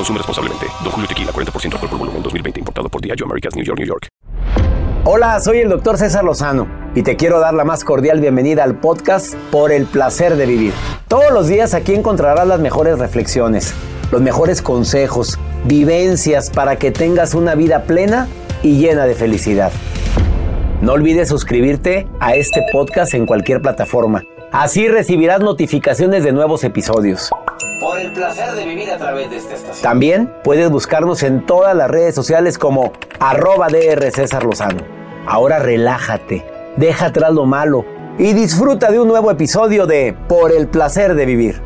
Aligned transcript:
Consume 0.00 0.16
responsablemente. 0.16 0.66
Don 0.82 0.92
Julio 0.92 1.06
Tequila, 1.06 1.30
40% 1.30 1.74
alcohol 1.74 1.90
por 1.90 1.98
volumen, 1.98 2.22
2020. 2.22 2.60
Importado 2.60 2.88
por 2.88 3.02
Diageo 3.02 3.26
Americas, 3.26 3.54
New 3.54 3.62
York, 3.62 3.78
New 3.78 3.86
York. 3.86 4.08
Hola, 5.04 5.38
soy 5.40 5.58
el 5.58 5.68
doctor 5.68 5.98
César 5.98 6.24
Lozano 6.24 6.66
y 6.94 7.02
te 7.02 7.16
quiero 7.16 7.38
dar 7.38 7.52
la 7.52 7.64
más 7.64 7.84
cordial 7.84 8.18
bienvenida 8.18 8.64
al 8.64 8.76
podcast 8.76 9.34
Por 9.50 9.72
el 9.72 9.84
Placer 9.84 10.36
de 10.36 10.46
Vivir. 10.46 10.72
Todos 11.06 11.30
los 11.32 11.48
días 11.48 11.74
aquí 11.74 11.94
encontrarás 11.94 12.46
las 12.46 12.60
mejores 12.60 12.98
reflexiones, 12.98 13.74
los 14.10 14.22
mejores 14.22 14.62
consejos, 14.62 15.38
vivencias 15.66 16.48
para 16.48 16.76
que 16.76 16.92
tengas 16.92 17.34
una 17.34 17.54
vida 17.54 17.82
plena 17.82 18.26
y 18.62 18.78
llena 18.78 19.04
de 19.04 19.14
felicidad. 19.14 19.70
No 20.80 20.92
olvides 20.92 21.28
suscribirte 21.28 22.08
a 22.20 22.36
este 22.36 22.62
podcast 22.72 23.12
en 23.12 23.26
cualquier 23.26 23.60
plataforma. 23.60 24.22
Así 24.50 24.88
recibirás 24.88 25.40
notificaciones 25.40 26.24
de 26.24 26.32
nuevos 26.32 26.64
episodios 26.64 27.30
por 27.90 27.98
el 27.98 28.12
placer 28.12 28.52
de 28.52 28.64
vivir 28.66 28.88
a 28.92 28.98
través 28.98 29.30
de 29.30 29.38
esta 29.38 29.54
estación. 29.54 29.82
También 29.82 30.32
puedes 30.44 30.70
buscarnos 30.70 31.24
en 31.24 31.44
todas 31.44 31.74
las 31.74 31.90
redes 31.90 32.14
sociales 32.14 32.56
como 32.56 32.92
arroba 33.18 33.66
DR 33.66 34.12
César 34.12 34.44
Lozano. 34.44 34.84
Ahora 35.26 35.58
relájate, 35.58 36.44
deja 36.76 37.06
atrás 37.06 37.32
lo 37.32 37.46
malo 37.46 37.84
y 38.16 38.32
disfruta 38.32 38.92
de 38.92 39.00
un 39.00 39.08
nuevo 39.08 39.28
episodio 39.28 39.88
de 39.88 40.14
Por 40.28 40.52
el 40.52 40.68
placer 40.68 41.16
de 41.16 41.26
vivir. 41.26 41.60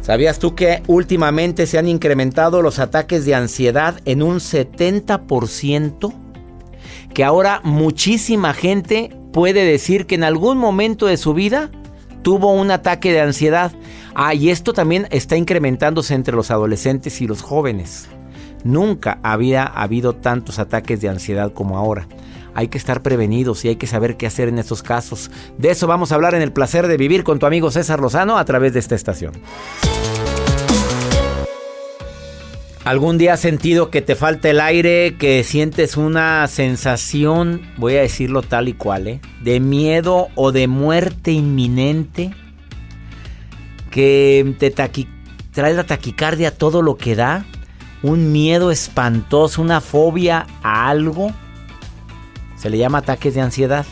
¿Sabías 0.00 0.40
tú 0.40 0.56
que 0.56 0.82
últimamente 0.88 1.68
se 1.68 1.78
han 1.78 1.86
incrementado 1.86 2.62
los 2.62 2.80
ataques 2.80 3.24
de 3.24 3.36
ansiedad 3.36 3.94
en 4.06 4.24
un 4.24 4.38
70%? 4.38 6.12
Que 7.14 7.22
ahora 7.22 7.60
muchísima 7.62 8.54
gente 8.54 9.16
puede 9.32 9.64
decir 9.64 10.06
que 10.06 10.16
en 10.16 10.24
algún 10.24 10.58
momento 10.58 11.06
de 11.06 11.16
su 11.16 11.32
vida 11.32 11.70
tuvo 12.22 12.52
un 12.52 12.70
ataque 12.70 13.12
de 13.12 13.20
ansiedad. 13.20 13.72
Ah, 14.14 14.34
y 14.34 14.50
esto 14.50 14.72
también 14.72 15.06
está 15.10 15.36
incrementándose 15.36 16.14
entre 16.14 16.34
los 16.34 16.50
adolescentes 16.50 17.20
y 17.20 17.26
los 17.26 17.42
jóvenes. 17.42 18.08
Nunca 18.64 19.18
había 19.22 19.64
habido 19.64 20.14
tantos 20.14 20.58
ataques 20.58 21.00
de 21.00 21.08
ansiedad 21.08 21.52
como 21.52 21.78
ahora. 21.78 22.06
Hay 22.54 22.68
que 22.68 22.78
estar 22.78 23.02
prevenidos 23.02 23.64
y 23.64 23.68
hay 23.68 23.76
que 23.76 23.86
saber 23.86 24.16
qué 24.16 24.26
hacer 24.26 24.48
en 24.48 24.58
estos 24.58 24.82
casos. 24.82 25.30
De 25.56 25.70
eso 25.70 25.86
vamos 25.86 26.12
a 26.12 26.16
hablar 26.16 26.34
en 26.34 26.42
el 26.42 26.52
placer 26.52 26.88
de 26.88 26.96
vivir 26.96 27.22
con 27.24 27.38
tu 27.38 27.46
amigo 27.46 27.70
César 27.70 28.00
Lozano 28.00 28.38
a 28.38 28.44
través 28.44 28.72
de 28.72 28.80
esta 28.80 28.96
estación. 28.96 29.32
¿Algún 32.84 33.18
día 33.18 33.34
has 33.34 33.40
sentido 33.40 33.90
que 33.90 34.00
te 34.00 34.16
falta 34.16 34.48
el 34.48 34.58
aire, 34.58 35.16
que 35.18 35.44
sientes 35.44 35.96
una 35.96 36.46
sensación, 36.48 37.60
voy 37.76 37.96
a 37.96 38.00
decirlo 38.00 38.42
tal 38.42 38.68
y 38.68 38.72
cual, 38.72 39.06
¿eh? 39.06 39.20
de 39.42 39.60
miedo 39.60 40.28
o 40.34 40.50
de 40.50 40.66
muerte 40.66 41.30
inminente? 41.30 42.32
Que 43.90 44.54
te 44.58 44.70
trae 44.70 45.74
la 45.74 45.84
taquicardia 45.84 46.56
todo 46.56 46.82
lo 46.82 46.96
que 46.96 47.16
da, 47.16 47.44
un 48.02 48.32
miedo 48.32 48.70
espantoso, 48.70 49.60
una 49.60 49.80
fobia 49.80 50.46
a 50.62 50.88
algo. 50.88 51.32
Se 52.56 52.70
le 52.70 52.78
llama 52.78 52.98
ataques 52.98 53.34
de 53.34 53.40
ansiedad. 53.40 53.86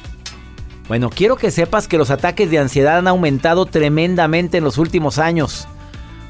Bueno, 0.88 1.10
quiero 1.10 1.36
que 1.36 1.50
sepas 1.50 1.88
que 1.88 1.98
los 1.98 2.10
ataques 2.10 2.50
de 2.50 2.58
ansiedad 2.58 2.98
han 2.98 3.08
aumentado 3.08 3.66
tremendamente 3.66 4.58
en 4.58 4.64
los 4.64 4.78
últimos 4.78 5.18
años 5.18 5.68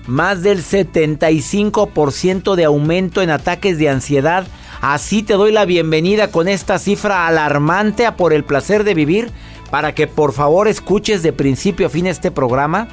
más 0.08 0.42
del 0.42 0.64
75% 0.64 2.54
de 2.54 2.64
aumento 2.64 3.22
en 3.22 3.30
ataques 3.30 3.78
de 3.78 3.90
ansiedad. 3.90 4.46
Así 4.80 5.22
te 5.22 5.34
doy 5.34 5.52
la 5.52 5.66
bienvenida 5.66 6.30
con 6.30 6.48
esta 6.48 6.78
cifra 6.78 7.26
alarmante 7.26 8.06
a 8.06 8.16
por 8.16 8.32
el 8.32 8.42
placer 8.42 8.84
de 8.84 8.94
vivir 8.94 9.30
para 9.70 9.94
que 9.94 10.06
por 10.06 10.32
favor 10.32 10.66
escuches 10.66 11.22
de 11.22 11.34
principio 11.34 11.88
a 11.88 11.90
fin 11.90 12.06
este 12.06 12.30
programa 12.30 12.88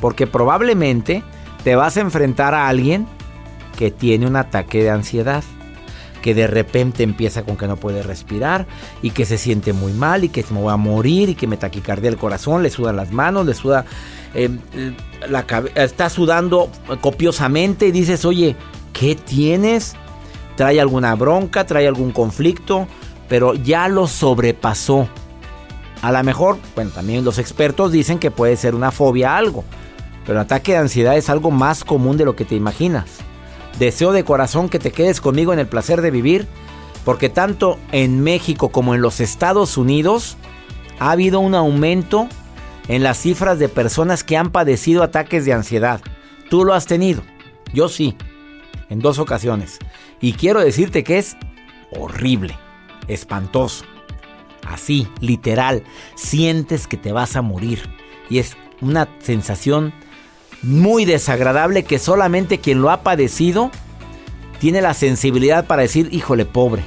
porque 0.00 0.26
probablemente 0.26 1.22
te 1.64 1.76
vas 1.76 1.96
a 1.96 2.00
enfrentar 2.00 2.54
a 2.54 2.68
alguien 2.68 3.06
que 3.78 3.90
tiene 3.90 4.26
un 4.26 4.36
ataque 4.36 4.82
de 4.82 4.90
ansiedad 4.90 5.44
que 6.20 6.34
de 6.34 6.46
repente 6.46 7.02
empieza 7.02 7.44
con 7.44 7.56
que 7.56 7.66
no 7.66 7.76
puede 7.76 8.02
respirar 8.02 8.66
y 9.02 9.10
que 9.10 9.24
se 9.24 9.38
siente 9.38 9.72
muy 9.72 9.92
mal 9.92 10.24
y 10.24 10.28
que 10.28 10.44
me 10.50 10.62
va 10.62 10.74
a 10.74 10.76
morir 10.76 11.30
y 11.30 11.34
que 11.34 11.46
me 11.46 11.56
taquicardea 11.56 12.10
el 12.10 12.16
corazón, 12.16 12.62
le 12.62 12.70
sudan 12.70 12.96
las 12.96 13.10
manos, 13.12 13.46
le 13.46 13.54
suda 13.54 13.84
eh, 14.34 14.50
la 15.28 15.44
está 15.74 16.08
sudando 16.08 16.70
copiosamente 17.00 17.86
y 17.86 17.92
dices, 17.92 18.24
oye, 18.24 18.56
¿qué 18.92 19.14
tienes? 19.14 19.94
¿Trae 20.56 20.80
alguna 20.80 21.14
bronca? 21.14 21.66
¿Trae 21.66 21.86
algún 21.86 22.12
conflicto? 22.12 22.86
Pero 23.28 23.54
ya 23.54 23.88
lo 23.88 24.06
sobrepasó. 24.06 25.08
A 26.02 26.12
lo 26.12 26.22
mejor, 26.24 26.58
bueno, 26.74 26.90
también 26.90 27.24
los 27.24 27.38
expertos 27.38 27.92
dicen 27.92 28.18
que 28.18 28.30
puede 28.30 28.56
ser 28.56 28.74
una 28.74 28.90
fobia 28.90 29.34
a 29.34 29.38
algo. 29.38 29.64
Pero 30.24 30.38
el 30.38 30.44
ataque 30.44 30.72
de 30.72 30.78
ansiedad 30.78 31.16
es 31.16 31.28
algo 31.30 31.50
más 31.50 31.84
común 31.84 32.16
de 32.16 32.24
lo 32.24 32.36
que 32.36 32.44
te 32.44 32.54
imaginas. 32.54 33.06
Deseo 33.78 34.12
de 34.12 34.24
corazón 34.24 34.68
que 34.68 34.78
te 34.78 34.92
quedes 34.92 35.20
conmigo 35.20 35.52
en 35.52 35.58
el 35.58 35.66
placer 35.66 36.02
de 36.02 36.10
vivir, 36.10 36.46
porque 37.04 37.28
tanto 37.28 37.78
en 37.92 38.22
México 38.22 38.70
como 38.70 38.94
en 38.94 39.00
los 39.00 39.20
Estados 39.20 39.76
Unidos 39.76 40.36
ha 40.98 41.12
habido 41.12 41.40
un 41.40 41.54
aumento 41.54 42.28
en 42.88 43.02
las 43.02 43.18
cifras 43.18 43.58
de 43.58 43.68
personas 43.68 44.24
que 44.24 44.36
han 44.36 44.50
padecido 44.50 45.02
ataques 45.02 45.44
de 45.44 45.52
ansiedad. 45.52 46.00
Tú 46.50 46.64
lo 46.64 46.74
has 46.74 46.86
tenido, 46.86 47.22
yo 47.72 47.88
sí, 47.88 48.16
en 48.90 48.98
dos 48.98 49.18
ocasiones. 49.18 49.78
Y 50.20 50.34
quiero 50.34 50.60
decirte 50.60 51.04
que 51.04 51.18
es 51.18 51.36
horrible, 51.96 52.58
espantoso. 53.08 53.84
Así, 54.66 55.08
literal, 55.20 55.84
sientes 56.16 56.86
que 56.86 56.96
te 56.96 57.12
vas 57.12 57.36
a 57.36 57.42
morir. 57.42 57.82
Y 58.28 58.38
es 58.38 58.56
una 58.80 59.08
sensación 59.20 59.92
muy 60.62 61.04
desagradable 61.04 61.84
que 61.84 61.98
solamente 61.98 62.58
quien 62.58 62.82
lo 62.82 62.90
ha 62.90 63.02
padecido 63.02 63.70
tiene 64.58 64.82
la 64.82 64.94
sensibilidad 64.94 65.66
para 65.66 65.82
decir, 65.82 66.08
híjole, 66.12 66.44
pobre. 66.44 66.84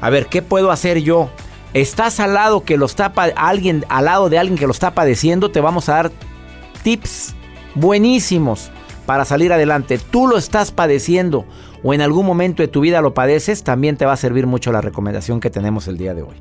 A 0.00 0.10
ver, 0.10 0.26
¿qué 0.26 0.42
puedo 0.42 0.70
hacer 0.70 0.98
yo? 0.98 1.30
Estás 1.72 2.18
al 2.18 2.34
lado 2.34 2.64
que 2.64 2.76
lo 2.76 2.86
está 2.86 3.12
alguien 3.36 3.84
al 3.88 4.06
lado 4.06 4.28
de 4.28 4.38
alguien 4.38 4.58
que 4.58 4.66
lo 4.66 4.72
está 4.72 4.92
padeciendo, 4.92 5.50
te 5.50 5.60
vamos 5.60 5.88
a 5.88 5.94
dar 5.94 6.12
tips 6.82 7.34
buenísimos 7.76 8.70
para 9.06 9.24
salir 9.24 9.52
adelante. 9.52 9.98
Tú 9.98 10.26
lo 10.26 10.36
estás 10.36 10.72
padeciendo 10.72 11.44
o 11.82 11.94
en 11.94 12.00
algún 12.00 12.26
momento 12.26 12.62
de 12.62 12.68
tu 12.68 12.80
vida 12.80 13.00
lo 13.00 13.14
padeces, 13.14 13.62
también 13.62 13.96
te 13.96 14.04
va 14.04 14.12
a 14.12 14.16
servir 14.16 14.46
mucho 14.46 14.72
la 14.72 14.80
recomendación 14.80 15.40
que 15.40 15.50
tenemos 15.50 15.86
el 15.86 15.96
día 15.96 16.14
de 16.14 16.22
hoy. 16.22 16.36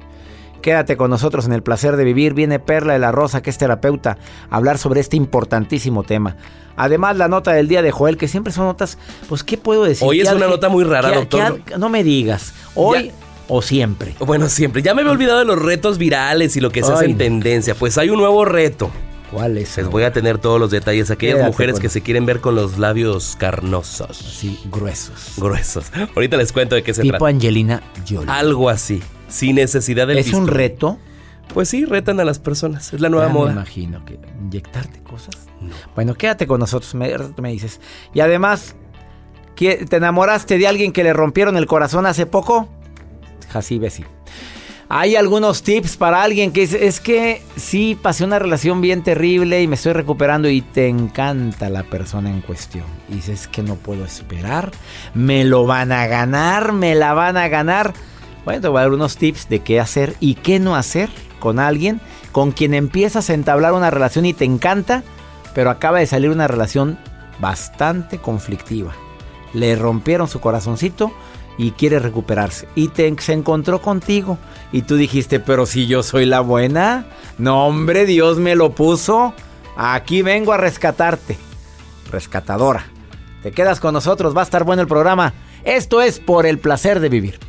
Quédate 0.62 0.98
con 0.98 1.10
nosotros 1.10 1.46
en 1.46 1.54
el 1.54 1.64
placer 1.64 1.96
de 1.96 2.04
vivir. 2.04 2.34
Viene 2.34 2.60
Perla 2.60 2.94
de 2.94 3.00
la 3.00 3.12
Rosa, 3.12 3.42
que 3.42 3.50
es 3.50 3.58
terapeuta, 3.58 4.18
a 4.50 4.56
hablar 4.56 4.78
sobre 4.78 5.00
este 5.00 5.18
importantísimo 5.18 6.04
tema. 6.04 6.36
Además, 6.76 7.18
la 7.18 7.28
nota 7.28 7.52
del 7.52 7.68
día 7.68 7.82
de 7.82 7.92
Joel, 7.92 8.18
que 8.18 8.28
siempre 8.28 8.54
son 8.54 8.66
notas, 8.66 8.98
pues, 9.28 9.44
¿qué 9.44 9.58
puedo 9.58 9.84
decir? 9.84 10.08
Hoy 10.08 10.22
es 10.22 10.32
una 10.32 10.48
nota 10.48 10.70
muy 10.70 10.84
rara, 10.84 11.12
doctor. 11.12 11.62
no 11.78 11.90
me 11.90 12.04
digas. 12.04 12.54
Hoy 12.76 13.12
o 13.50 13.62
siempre? 13.62 14.16
Bueno, 14.20 14.48
siempre. 14.48 14.82
Ya 14.82 14.94
me 14.94 15.02
había 15.02 15.12
olvidado 15.12 15.40
de 15.40 15.46
los 15.46 15.62
retos 15.62 15.98
virales 15.98 16.56
y 16.56 16.62
lo 16.62 16.72
que 16.72 16.84
se 16.84 16.94
hace 16.94 17.06
en 17.06 17.18
tendencia. 17.18 17.76
Pues 17.76 17.98
hay 17.98 18.10
un 18.10 18.20
nuevo 18.20 18.46
reto. 18.46 18.92
¿Cuál 19.32 19.58
es? 19.58 19.78
Les 19.78 19.88
voy 19.88 20.04
a 20.04 20.14
tener 20.14 20.38
todos 20.38 20.60
los 20.60 20.72
detalles. 20.72 21.12
Aquellas 21.12 21.46
mujeres 21.46 21.80
que 21.80 21.90
se 21.90 22.02
quieren 22.02 22.26
ver 22.26 22.42
con 22.42 22.56
los 22.56 22.80
labios 22.80 23.36
carnosos. 23.38 24.18
Sí, 24.18 24.60
gruesos. 24.72 25.34
Gruesos. 25.38 25.92
Ahorita 26.16 26.38
les 26.38 26.52
cuento 26.52 26.76
de 26.76 26.84
qué 26.84 26.94
se 26.94 27.02
trata. 27.02 27.18
Tipo 27.18 27.26
Angelina 27.26 27.82
Jolie. 28.08 28.32
Algo 28.32 28.70
así. 28.70 29.02
Sin 29.30 29.56
necesidad 29.56 30.08
de 30.08 30.20
¿Es 30.20 30.34
un 30.34 30.48
reto? 30.48 30.98
Pues 31.54 31.70
sí, 31.70 31.86
retan 31.86 32.20
a 32.20 32.26
las 32.26 32.40
personas. 32.40 32.94
Es 32.94 33.02
la 33.02 33.10
nueva 33.10 33.30
moda. 33.30 33.48
Me 33.48 33.54
imagino 33.54 34.04
que 34.06 34.20
inyectarte 34.40 35.02
cosas. 35.02 35.36
Bueno, 35.96 36.14
quédate 36.14 36.46
con 36.46 36.60
nosotros. 36.60 36.94
Me, 36.96 37.12
me 37.38 37.52
dices. 37.52 37.80
Y 38.14 38.20
además, 38.20 38.76
¿Te 39.60 39.98
enamoraste 39.98 40.58
de 40.58 40.68
alguien 40.68 40.94
que 40.94 41.04
le 41.04 41.12
rompieron 41.12 41.58
el 41.58 41.66
corazón 41.66 42.06
hace 42.06 42.26
poco? 42.26 42.70
Así, 43.54 43.82
sí. 43.90 44.06
Hay 44.88 45.18
algunos 45.18 45.64
tips 45.64 45.98
para 45.98 46.24
alguien 46.24 46.54
que 46.54 46.62
dice, 46.62 46.88
es 46.88 47.02
que 47.02 47.42
sí, 47.58 47.98
pasé 48.02 48.24
una 48.24 48.40
relación 48.40 48.80
bien 48.80 49.04
terrible 49.04 49.62
y 49.62 49.68
me 49.68 49.76
estoy 49.76 49.92
recuperando 49.92 50.50
y 50.50 50.62
te 50.62 50.88
encanta 50.88 51.70
la 51.70 51.84
persona 51.84 52.30
en 52.30 52.40
cuestión. 52.40 52.86
Y 53.10 53.16
dices, 53.16 53.42
es 53.42 53.48
que 53.50 53.62
no 53.62 53.76
puedo 53.76 54.06
esperar, 54.06 54.72
me 55.14 55.44
lo 55.44 55.66
van 55.66 55.92
a 55.92 56.08
ganar, 56.08 56.72
me 56.72 56.96
la 56.96 57.14
van 57.14 57.36
a 57.36 57.50
ganar. 57.50 57.94
Bueno, 58.50 58.64
te 58.64 58.68
voy 58.68 58.80
a 58.80 58.82
dar 58.82 58.94
unos 58.94 59.16
tips 59.16 59.48
de 59.48 59.60
qué 59.60 59.80
hacer 59.80 60.16
y 60.20 60.34
qué 60.34 60.58
no 60.58 60.76
hacer 60.76 61.08
con 61.40 61.60
alguien 61.60 62.02
con 62.32 62.52
quien 62.52 62.74
empiezas 62.74 63.30
a 63.30 63.36
entablar 63.36 63.74
una 63.74 63.92
relación 63.92 64.26
y 64.26 64.34
te 64.34 64.44
encanta, 64.44 65.04
pero 65.54 65.70
acaba 65.70 66.00
de 66.00 66.08
salir 66.08 66.32
una 66.32 66.48
relación 66.48 66.98
bastante 67.40 68.18
conflictiva. 68.18 68.92
Le 69.54 69.76
rompieron 69.76 70.28
su 70.28 70.40
corazoncito 70.40 71.12
y 71.60 71.74
quiere 71.74 72.00
recuperarse. 72.00 72.68
Y 72.74 72.90
se 73.20 73.34
encontró 73.34 73.84
contigo. 73.84 74.40
Y 74.72 74.82
tú 74.82 74.96
dijiste, 74.96 75.40
pero 75.40 75.68
si 75.68 75.86
yo 75.86 76.02
soy 76.02 76.26
la 76.26 76.40
buena. 76.40 77.06
No, 77.38 77.68
hombre, 77.68 78.08
Dios 78.08 78.40
me 78.40 78.56
lo 78.56 78.72
puso. 78.72 79.36
Aquí 79.78 80.24
vengo 80.24 80.54
a 80.54 80.58
rescatarte. 80.58 81.38
Rescatadora. 82.10 82.88
Te 83.44 83.52
quedas 83.52 83.80
con 83.80 83.94
nosotros, 83.94 84.36
va 84.36 84.42
a 84.42 84.46
estar 84.46 84.64
bueno 84.64 84.82
el 84.82 84.88
programa. 84.88 85.36
Esto 85.66 86.02
es 86.02 86.20
por 86.20 86.48
el 86.48 86.58
placer 86.58 87.00
de 87.00 87.10
vivir. 87.10 87.49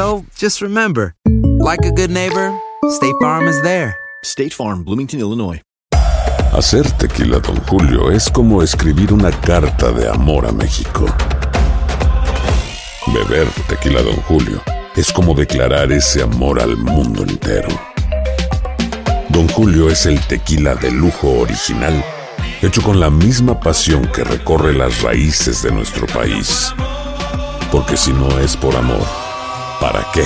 So 0.00 0.24
just 0.34 0.62
remember, 0.62 1.14
like 1.58 1.84
a 1.84 1.92
good 1.92 2.10
neighbor, 2.10 2.58
State 2.88 3.14
Farm 3.20 3.46
is 3.46 3.60
there. 3.60 3.98
State 4.24 4.54
Farm, 4.54 4.82
Bloomington, 4.82 5.20
Illinois. 5.20 5.60
Hacer 6.54 6.90
tequila, 6.92 7.38
Don 7.38 7.56
Julio, 7.66 8.10
es 8.10 8.30
como 8.30 8.62
escribir 8.62 9.12
una 9.12 9.30
carta 9.30 9.92
de 9.92 10.08
amor 10.08 10.46
a 10.46 10.52
México. 10.52 11.04
Beber 13.12 13.46
tequila, 13.68 14.00
Don 14.00 14.16
Julio, 14.22 14.62
es 14.96 15.12
como 15.12 15.34
declarar 15.34 15.92
ese 15.92 16.22
amor 16.22 16.62
al 16.62 16.78
mundo 16.78 17.22
entero. 17.22 17.68
Don 19.28 19.46
Julio 19.48 19.90
es 19.90 20.06
el 20.06 20.18
tequila 20.26 20.76
de 20.76 20.92
lujo 20.92 21.28
original, 21.40 22.02
hecho 22.62 22.80
con 22.80 23.00
la 23.00 23.10
misma 23.10 23.60
pasión 23.60 24.10
que 24.14 24.24
recorre 24.24 24.72
las 24.72 25.02
raíces 25.02 25.62
de 25.62 25.70
nuestro 25.72 26.06
país. 26.06 26.72
Porque 27.70 27.98
si 27.98 28.14
no 28.14 28.38
es 28.38 28.56
por 28.56 28.74
amor, 28.74 29.06
¿Para 29.80 30.06
qué? 30.12 30.24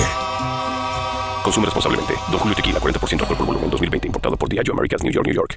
Consume 1.41 1.65
responsablemente. 1.65 2.13
Don 2.29 2.39
Julio 2.39 2.55
Tequila, 2.55 2.79
40% 2.79 3.21
alcohol 3.21 3.37
por 3.37 3.47
volumen, 3.47 3.69
2020. 3.69 4.07
Importado 4.07 4.35
por 4.35 4.49
Diageo 4.49 4.73
Americas, 4.73 5.01
New 5.01 5.13
York, 5.13 5.25
New 5.25 5.33
York. 5.33 5.55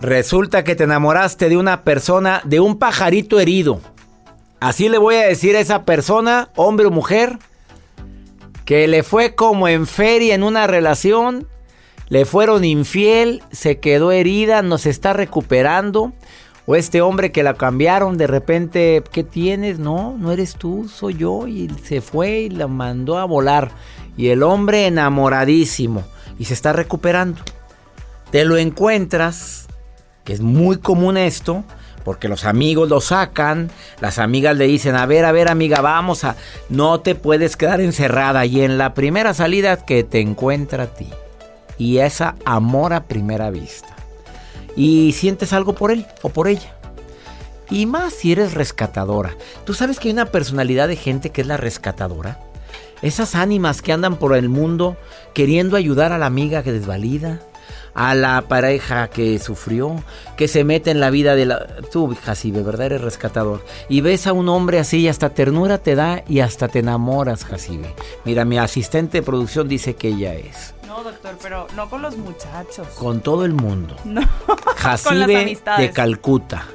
Resulta 0.00 0.64
que 0.64 0.74
te 0.74 0.84
enamoraste 0.84 1.50
de 1.50 1.58
una 1.58 1.82
persona, 1.82 2.40
de 2.44 2.58
un 2.58 2.78
pajarito 2.78 3.38
herido. 3.38 3.80
Así 4.58 4.88
le 4.88 4.96
voy 4.96 5.16
a 5.16 5.26
decir 5.26 5.56
a 5.56 5.60
esa 5.60 5.84
persona, 5.84 6.48
hombre 6.56 6.86
o 6.86 6.90
mujer, 6.90 7.38
que 8.64 8.88
le 8.88 9.02
fue 9.02 9.34
como 9.34 9.68
en 9.68 9.86
feria 9.86 10.34
en 10.34 10.42
una 10.42 10.66
relación 10.66 11.46
le 12.10 12.24
fueron 12.24 12.64
infiel, 12.64 13.40
se 13.52 13.78
quedó 13.78 14.10
herida, 14.10 14.62
no 14.62 14.78
se 14.78 14.90
está 14.90 15.12
recuperando. 15.12 16.12
O 16.66 16.74
este 16.74 17.00
hombre 17.00 17.30
que 17.30 17.44
la 17.44 17.54
cambiaron 17.54 18.18
de 18.18 18.26
repente, 18.26 19.02
¿qué 19.12 19.22
tienes? 19.22 19.78
No, 19.78 20.16
no 20.18 20.32
eres 20.32 20.56
tú, 20.56 20.88
soy 20.88 21.14
yo. 21.14 21.46
Y 21.46 21.70
se 21.84 22.00
fue 22.00 22.40
y 22.40 22.50
la 22.50 22.66
mandó 22.66 23.16
a 23.18 23.24
volar. 23.24 23.70
Y 24.16 24.28
el 24.28 24.42
hombre 24.42 24.88
enamoradísimo 24.88 26.04
y 26.36 26.46
se 26.46 26.54
está 26.54 26.72
recuperando. 26.72 27.40
Te 28.32 28.44
lo 28.44 28.56
encuentras, 28.56 29.68
que 30.24 30.32
es 30.32 30.40
muy 30.40 30.78
común 30.78 31.16
esto, 31.16 31.62
porque 32.04 32.28
los 32.28 32.44
amigos 32.44 32.88
lo 32.88 33.00
sacan, 33.00 33.70
las 34.00 34.18
amigas 34.18 34.56
le 34.56 34.66
dicen, 34.66 34.96
a 34.96 35.06
ver, 35.06 35.24
a 35.24 35.32
ver 35.32 35.48
amiga, 35.48 35.80
vamos 35.80 36.24
a... 36.24 36.34
No 36.70 37.00
te 37.00 37.14
puedes 37.14 37.56
quedar 37.56 37.80
encerrada 37.80 38.46
y 38.46 38.62
en 38.62 38.78
la 38.78 38.94
primera 38.94 39.32
salida 39.32 39.84
que 39.84 40.02
te 40.02 40.20
encuentra 40.20 40.84
a 40.84 40.86
ti 40.88 41.08
y 41.80 41.98
esa 41.98 42.36
amor 42.44 42.92
a 42.92 43.04
primera 43.04 43.50
vista. 43.50 43.96
Y 44.76 45.12
sientes 45.12 45.54
algo 45.54 45.74
por 45.74 45.90
él 45.90 46.06
o 46.20 46.28
por 46.28 46.46
ella. 46.46 46.76
Y 47.70 47.86
más 47.86 48.12
si 48.12 48.32
eres 48.32 48.52
rescatadora. 48.52 49.34
¿Tú 49.64 49.72
sabes 49.72 49.98
que 49.98 50.08
hay 50.08 50.12
una 50.12 50.26
personalidad 50.26 50.88
de 50.88 50.96
gente 50.96 51.30
que 51.30 51.40
es 51.40 51.46
la 51.46 51.56
rescatadora? 51.56 52.38
Esas 53.00 53.34
ánimas 53.34 53.80
que 53.80 53.94
andan 53.94 54.16
por 54.16 54.36
el 54.36 54.50
mundo 54.50 54.98
queriendo 55.32 55.76
ayudar 55.76 56.12
a 56.12 56.18
la 56.18 56.26
amiga 56.26 56.62
que 56.62 56.70
desvalida, 56.70 57.40
a 57.94 58.14
la 58.14 58.42
pareja 58.42 59.08
que 59.08 59.38
sufrió, 59.38 60.04
que 60.36 60.48
se 60.48 60.64
mete 60.64 60.90
en 60.90 61.00
la 61.00 61.08
vida 61.08 61.34
de 61.34 61.46
la... 61.46 61.66
Tú, 61.90 62.14
Jacibe, 62.22 62.62
¿verdad? 62.62 62.86
Eres 62.86 63.00
rescatador. 63.00 63.64
Y 63.88 64.02
ves 64.02 64.26
a 64.26 64.34
un 64.34 64.50
hombre 64.50 64.80
así 64.80 64.98
y 64.98 65.08
hasta 65.08 65.30
ternura 65.30 65.78
te 65.78 65.94
da 65.94 66.24
y 66.28 66.40
hasta 66.40 66.68
te 66.68 66.80
enamoras, 66.80 67.46
Jacibe. 67.46 67.94
Mira, 68.26 68.44
mi 68.44 68.58
asistente 68.58 69.18
de 69.18 69.22
producción 69.22 69.66
dice 69.66 69.96
que 69.96 70.08
ella 70.08 70.34
es. 70.34 70.74
No, 71.00 71.04
doctor, 71.04 71.38
pero 71.40 71.66
no 71.76 71.88
con 71.88 72.02
los 72.02 72.18
muchachos. 72.18 72.86
Con 72.88 73.20
todo 73.20 73.46
el 73.46 73.54
mundo. 73.54 73.96
No. 74.04 74.20
Jacibe 74.76 75.58
de 75.78 75.90
Calcuta. 75.92 76.66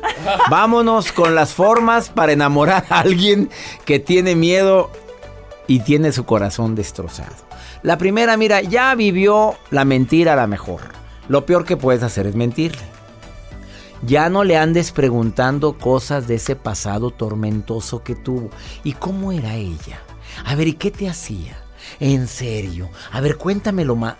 Vámonos 0.49 1.11
con 1.11 1.35
las 1.35 1.53
formas 1.53 2.09
para 2.09 2.31
enamorar 2.31 2.85
a 2.89 3.01
alguien 3.01 3.51
que 3.85 3.99
tiene 3.99 4.35
miedo 4.35 4.89
y 5.67 5.81
tiene 5.81 6.11
su 6.11 6.25
corazón 6.25 6.73
destrozado. 6.73 7.35
La 7.83 7.99
primera, 7.99 8.35
mira, 8.35 8.61
ya 8.61 8.95
vivió 8.95 9.57
la 9.69 9.85
mentira 9.85 10.33
a 10.33 10.37
la 10.37 10.47
mejor. 10.47 10.81
Lo 11.27 11.45
peor 11.45 11.65
que 11.65 11.77
puedes 11.77 12.01
hacer 12.01 12.25
es 12.25 12.35
mentirle. 12.35 12.81
Ya 14.01 14.29
no 14.29 14.43
le 14.43 14.57
andes 14.57 14.91
preguntando 14.91 15.77
cosas 15.77 16.27
de 16.27 16.35
ese 16.35 16.55
pasado 16.55 17.11
tormentoso 17.11 18.01
que 18.01 18.15
tuvo. 18.15 18.49
¿Y 18.83 18.93
cómo 18.93 19.31
era 19.31 19.55
ella? 19.55 19.99
A 20.45 20.55
ver, 20.55 20.67
¿y 20.67 20.73
qué 20.73 20.89
te 20.89 21.07
hacía? 21.09 21.64
En 21.99 22.27
serio. 22.27 22.89
A 23.11 23.21
ver, 23.21 23.37
cuéntamelo 23.37 23.95
más. 23.95 24.15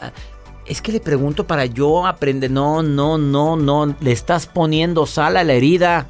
Es 0.66 0.82
que 0.82 0.92
le 0.92 1.00
pregunto 1.00 1.46
para 1.46 1.66
yo 1.66 2.06
aprender. 2.06 2.52
No, 2.52 2.82
no, 2.84 3.18
no, 3.18 3.56
no. 3.56 3.96
Le 4.00 4.12
estás 4.12 4.48
poniendo 4.48 5.06
sal 5.06 5.38
a 5.38 5.44
la 5.44 5.54
herida. 5.54 6.08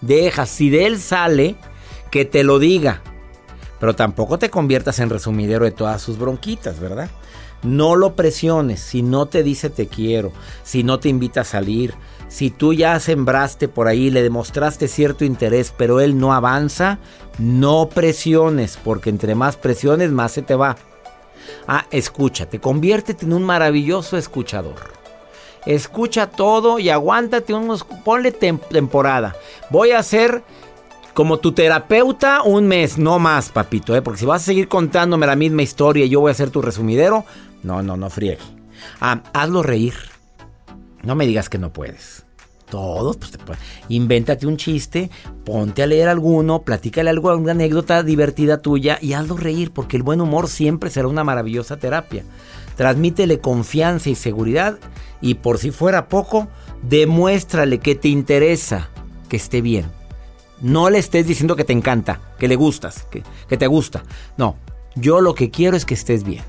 Deja, 0.00 0.46
si 0.46 0.70
de 0.70 0.86
él 0.86 1.00
sale, 1.00 1.56
que 2.10 2.24
te 2.24 2.44
lo 2.44 2.58
diga. 2.58 3.02
Pero 3.80 3.96
tampoco 3.96 4.38
te 4.38 4.50
conviertas 4.50 5.00
en 5.00 5.10
resumidero 5.10 5.64
de 5.64 5.72
todas 5.72 6.00
sus 6.00 6.18
bronquitas, 6.18 6.78
¿verdad? 6.78 7.10
No 7.62 7.96
lo 7.96 8.14
presiones 8.14 8.80
si 8.80 9.02
no 9.02 9.26
te 9.26 9.42
dice 9.42 9.70
te 9.70 9.86
quiero, 9.86 10.32
si 10.64 10.82
no 10.82 10.98
te 10.98 11.08
invita 11.08 11.42
a 11.42 11.44
salir, 11.44 11.94
si 12.32 12.48
tú 12.48 12.72
ya 12.72 12.98
sembraste 12.98 13.68
por 13.68 13.88
ahí, 13.88 14.08
le 14.08 14.22
demostraste 14.22 14.88
cierto 14.88 15.26
interés, 15.26 15.74
pero 15.76 16.00
él 16.00 16.18
no 16.18 16.32
avanza, 16.32 16.98
no 17.38 17.90
presiones, 17.90 18.78
porque 18.82 19.10
entre 19.10 19.34
más 19.34 19.58
presiones, 19.58 20.12
más 20.12 20.32
se 20.32 20.40
te 20.40 20.54
va. 20.54 20.76
Ah, 21.68 21.84
escúchate, 21.90 22.58
conviértete 22.58 23.26
en 23.26 23.34
un 23.34 23.42
maravilloso 23.42 24.16
escuchador. 24.16 24.76
Escucha 25.66 26.26
todo 26.26 26.78
y 26.78 26.88
aguántate 26.88 27.52
unos, 27.52 27.84
ponle 27.84 28.32
temporada. 28.32 29.36
Voy 29.68 29.90
a 29.90 30.02
ser 30.02 30.42
como 31.12 31.36
tu 31.36 31.52
terapeuta 31.52 32.40
un 32.44 32.66
mes, 32.66 32.96
no 32.96 33.18
más, 33.18 33.50
papito, 33.50 33.94
¿eh? 33.94 34.00
porque 34.00 34.20
si 34.20 34.24
vas 34.24 34.40
a 34.40 34.46
seguir 34.46 34.68
contándome 34.68 35.26
la 35.26 35.36
misma 35.36 35.60
historia 35.60 36.06
y 36.06 36.08
yo 36.08 36.20
voy 36.20 36.30
a 36.30 36.34
ser 36.34 36.48
tu 36.48 36.62
resumidero, 36.62 37.26
no, 37.62 37.82
no, 37.82 37.98
no 37.98 38.08
friegue. 38.08 38.40
Ah, 39.02 39.20
hazlo 39.34 39.62
reír. 39.62 40.11
No 41.02 41.14
me 41.14 41.26
digas 41.26 41.48
que 41.48 41.58
no 41.58 41.72
puedes. 41.72 42.24
Todos, 42.70 43.18
pues, 43.44 43.58
invéntate 43.88 44.46
un 44.46 44.56
chiste, 44.56 45.10
ponte 45.44 45.82
a 45.82 45.86
leer 45.86 46.08
alguno, 46.08 46.62
platícale 46.62 47.10
algo, 47.10 47.28
alguna 47.28 47.52
anécdota 47.52 48.02
divertida 48.02 48.62
tuya 48.62 48.98
y 49.00 49.12
hazlo 49.12 49.36
reír, 49.36 49.72
porque 49.72 49.98
el 49.98 50.02
buen 50.02 50.22
humor 50.22 50.48
siempre 50.48 50.88
será 50.88 51.08
una 51.08 51.22
maravillosa 51.22 51.76
terapia. 51.76 52.24
Transmítele 52.76 53.40
confianza 53.40 54.08
y 54.08 54.14
seguridad 54.14 54.78
y 55.20 55.34
por 55.34 55.58
si 55.58 55.70
fuera 55.70 56.08
poco, 56.08 56.48
demuéstrale 56.82 57.78
que 57.78 57.94
te 57.94 58.08
interesa 58.08 58.88
que 59.28 59.36
esté 59.36 59.60
bien. 59.60 59.84
No 60.62 60.88
le 60.88 60.98
estés 60.98 61.26
diciendo 61.26 61.56
que 61.56 61.64
te 61.64 61.74
encanta, 61.74 62.20
que 62.38 62.48
le 62.48 62.56
gustas, 62.56 63.02
que, 63.10 63.22
que 63.48 63.56
te 63.58 63.66
gusta. 63.66 64.02
No, 64.38 64.56
yo 64.94 65.20
lo 65.20 65.34
que 65.34 65.50
quiero 65.50 65.76
es 65.76 65.84
que 65.84 65.94
estés 65.94 66.24
bien. 66.24 66.44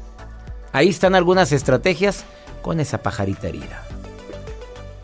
Ahí 0.72 0.88
están 0.88 1.16
algunas 1.16 1.52
estrategias 1.52 2.24
con 2.62 2.80
esa 2.80 3.04
pajarita 3.04 3.50
herida. 3.50 3.84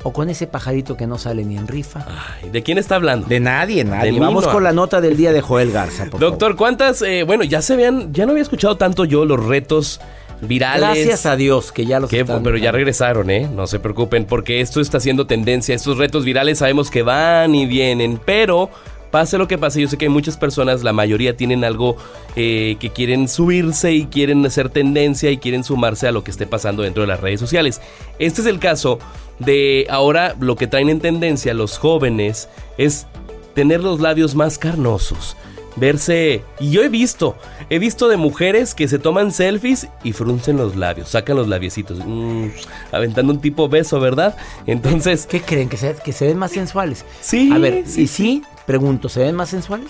O 0.04 0.14
con 0.14 0.30
ese 0.30 0.48
pajarito 0.48 0.96
que 0.96 1.08
no 1.08 1.18
sale 1.18 1.44
ni 1.44 1.58
en 1.58 1.68
rifa. 1.68 2.06
¿De 2.52 2.64
quién 2.64 2.78
está 2.78 2.96
hablando? 2.96 3.28
De 3.28 3.40
nadie, 3.40 3.84
nadie. 3.84 4.18
Vamos 4.20 4.48
con 4.48 4.64
la 4.64 4.72
nota 4.72 5.02
del 5.02 5.18
día 5.18 5.34
de 5.34 5.42
Joel 5.42 5.72
Garza. 5.72 6.06
Doctor, 6.06 6.56
¿cuántas? 6.56 7.02
Eh, 7.02 7.24
bueno, 7.24 7.44
ya 7.44 7.62
se 7.62 7.76
vean, 7.76 8.14
ya 8.14 8.26
no 8.26 8.32
había 8.32 8.44
escuchado 8.44 8.78
tanto 8.78 9.04
yo 9.04 9.26
los 9.26 9.46
retos 9.46 10.00
virales. 10.42 10.82
Gracias 10.82 11.26
a 11.26 11.36
Dios 11.36 11.72
que 11.72 11.86
ya 11.86 12.00
los 12.00 12.10
que, 12.10 12.24
Pero 12.24 12.58
ya 12.58 12.72
regresaron, 12.72 13.30
¿eh? 13.30 13.50
No 13.54 13.68
se 13.68 13.80
preocupen, 13.80 14.26
porque 14.26 14.62
esto 14.62 14.80
está 14.82 14.98
haciendo 14.98 15.28
tendencia. 15.28 15.76
Estos 15.76 15.98
retos 15.98 16.24
virales 16.24 16.60
sabemos 16.60 16.90
que 16.90 17.04
van 17.04 17.56
y 17.56 17.66
vienen, 17.66 18.20
pero 18.24 18.70
pase 19.12 19.38
lo 19.38 19.48
que 19.48 19.58
pase, 19.58 19.82
yo 19.82 19.88
sé 19.88 19.98
que 19.98 20.06
hay 20.06 20.10
muchas 20.10 20.38
personas, 20.38 20.84
la 20.84 20.94
mayoría 20.94 21.36
tienen 21.36 21.64
algo 21.64 21.98
eh, 22.36 22.78
que 22.80 22.90
quieren 22.92 23.28
subirse 23.28 23.94
y 23.94 24.06
quieren 24.06 24.46
hacer 24.46 24.70
tendencia 24.70 25.32
y 25.32 25.38
quieren 25.38 25.64
sumarse 25.64 26.08
a 26.08 26.12
lo 26.12 26.24
que 26.24 26.32
esté 26.32 26.46
pasando 26.48 26.84
dentro 26.84 27.02
de 27.02 27.08
las 27.08 27.20
redes 27.20 27.40
sociales. 27.40 27.82
Este 28.20 28.42
es 28.42 28.48
el 28.48 28.60
caso 28.60 29.00
de 29.40 29.88
ahora 29.90 30.36
lo 30.40 30.56
que 30.56 30.68
traen 30.68 30.90
en 30.90 31.00
tendencia 31.00 31.54
los 31.54 31.78
jóvenes 31.78 32.50
es 32.78 33.08
tener 33.56 33.82
los 33.82 34.00
labios 34.00 34.36
más 34.36 34.58
carnosos 34.58 35.36
verse. 35.80 36.44
Y 36.60 36.72
yo 36.72 36.84
he 36.84 36.90
visto, 36.90 37.36
he 37.70 37.80
visto 37.80 38.08
de 38.08 38.18
mujeres 38.18 38.76
que 38.76 38.88
se 38.88 39.00
toman 39.00 39.32
selfies 39.32 39.88
y 40.04 40.14
fruncen 40.14 40.58
los 40.58 40.76
labios, 40.76 41.10
sacan 41.10 41.38
los 41.38 41.48
labiecitos, 41.48 42.00
mm, 42.06 42.48
aventando 42.92 43.34
un 43.34 43.40
tipo 43.40 43.70
beso, 43.70 44.00
¿verdad? 44.00 44.36
Entonces. 44.68 45.26
¿Qué 45.26 45.42
creen? 45.42 45.70
¿Que 45.70 45.78
se, 45.78 45.96
que 45.96 46.14
se 46.14 46.28
ven 46.28 46.38
más 46.38 46.52
sensuales? 46.52 47.06
Sí. 47.22 47.50
A 47.54 47.58
ver, 47.58 47.84
sí, 47.86 48.08
sí, 48.08 48.44
pregunto, 48.70 49.10
¿se 49.10 49.22
ven 49.22 49.34
más 49.34 49.50
sensuales? 49.50 49.90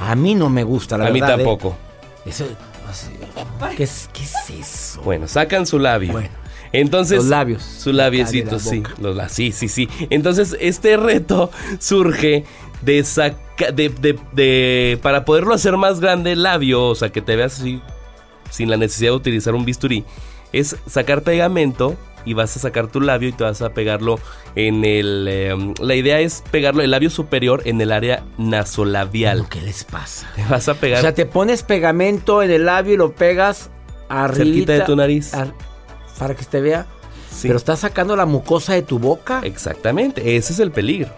A 0.00 0.14
mí 0.14 0.34
no 0.34 0.48
me 0.48 0.64
gusta, 0.64 0.96
la 0.96 1.04
verdad. 1.04 1.32
A 1.32 1.36
mí 1.36 1.42
¿eh? 1.42 1.44
tampoco. 1.44 1.76
Eso. 2.24 2.46
¿Qué 3.76 3.82
es, 3.82 4.08
¿Qué 4.14 4.22
es 4.22 4.50
eso? 4.58 5.02
Bueno, 5.02 5.28
sacan 5.28 5.66
su 5.66 5.78
labio. 5.78 6.12
Bueno. 6.12 6.30
Entonces, 6.72 7.18
los 7.18 7.26
labios. 7.26 7.62
Su 7.62 7.92
labiecito, 7.92 8.58
sí. 8.58 8.82
Los, 9.02 9.30
sí, 9.30 9.52
sí, 9.52 9.68
sí. 9.68 9.86
Entonces, 10.08 10.56
este 10.60 10.96
reto 10.96 11.50
surge 11.78 12.46
de 12.80 13.04
sacar. 13.04 13.74
De, 13.74 13.90
de, 14.32 14.98
para 15.02 15.26
poderlo 15.26 15.52
hacer 15.52 15.76
más 15.76 16.00
grande 16.00 16.32
el 16.32 16.42
labio, 16.42 16.82
o 16.86 16.94
sea, 16.94 17.10
que 17.10 17.20
te 17.20 17.36
veas 17.36 17.60
así, 17.60 17.82
sin 18.48 18.70
la 18.70 18.78
necesidad 18.78 19.10
de 19.10 19.16
utilizar 19.16 19.54
un 19.54 19.66
bisturí, 19.66 20.06
es 20.54 20.74
sacar 20.86 21.20
pegamento 21.20 21.98
y 22.24 22.34
vas 22.34 22.56
a 22.56 22.60
sacar 22.60 22.88
tu 22.88 23.00
labio 23.00 23.28
y 23.28 23.32
te 23.32 23.44
vas 23.44 23.62
a 23.62 23.70
pegarlo 23.70 24.18
en 24.54 24.84
el... 24.84 25.26
Em, 25.28 25.74
la 25.80 25.94
idea 25.94 26.20
es 26.20 26.42
pegarlo 26.50 26.82
el 26.82 26.90
labio 26.90 27.10
superior 27.10 27.62
en 27.64 27.80
el 27.80 27.92
área 27.92 28.24
nasolabial. 28.38 29.48
¿Qué 29.48 29.60
les 29.60 29.84
pasa? 29.84 30.30
Te 30.36 30.44
vas 30.44 30.68
a 30.68 30.74
pegar... 30.74 30.98
O 30.98 31.02
sea, 31.02 31.14
te 31.14 31.26
pones 31.26 31.62
pegamento 31.62 32.42
en 32.42 32.50
el 32.50 32.66
labio 32.66 32.94
y 32.94 32.96
lo 32.96 33.12
pegas 33.12 33.70
arriba 34.08 34.74
de 34.74 34.80
tu 34.80 34.96
nariz. 34.96 35.32
para 36.18 36.34
que 36.34 36.44
te 36.44 36.60
vea. 36.60 36.86
Pero 37.42 37.56
estás 37.56 37.80
sacando 37.80 38.16
la 38.16 38.26
mucosa 38.26 38.74
de 38.74 38.82
tu 38.82 38.98
boca. 38.98 39.40
Exactamente, 39.44 40.36
ese 40.36 40.52
es 40.52 40.58
el 40.58 40.72
peligro 40.72 41.10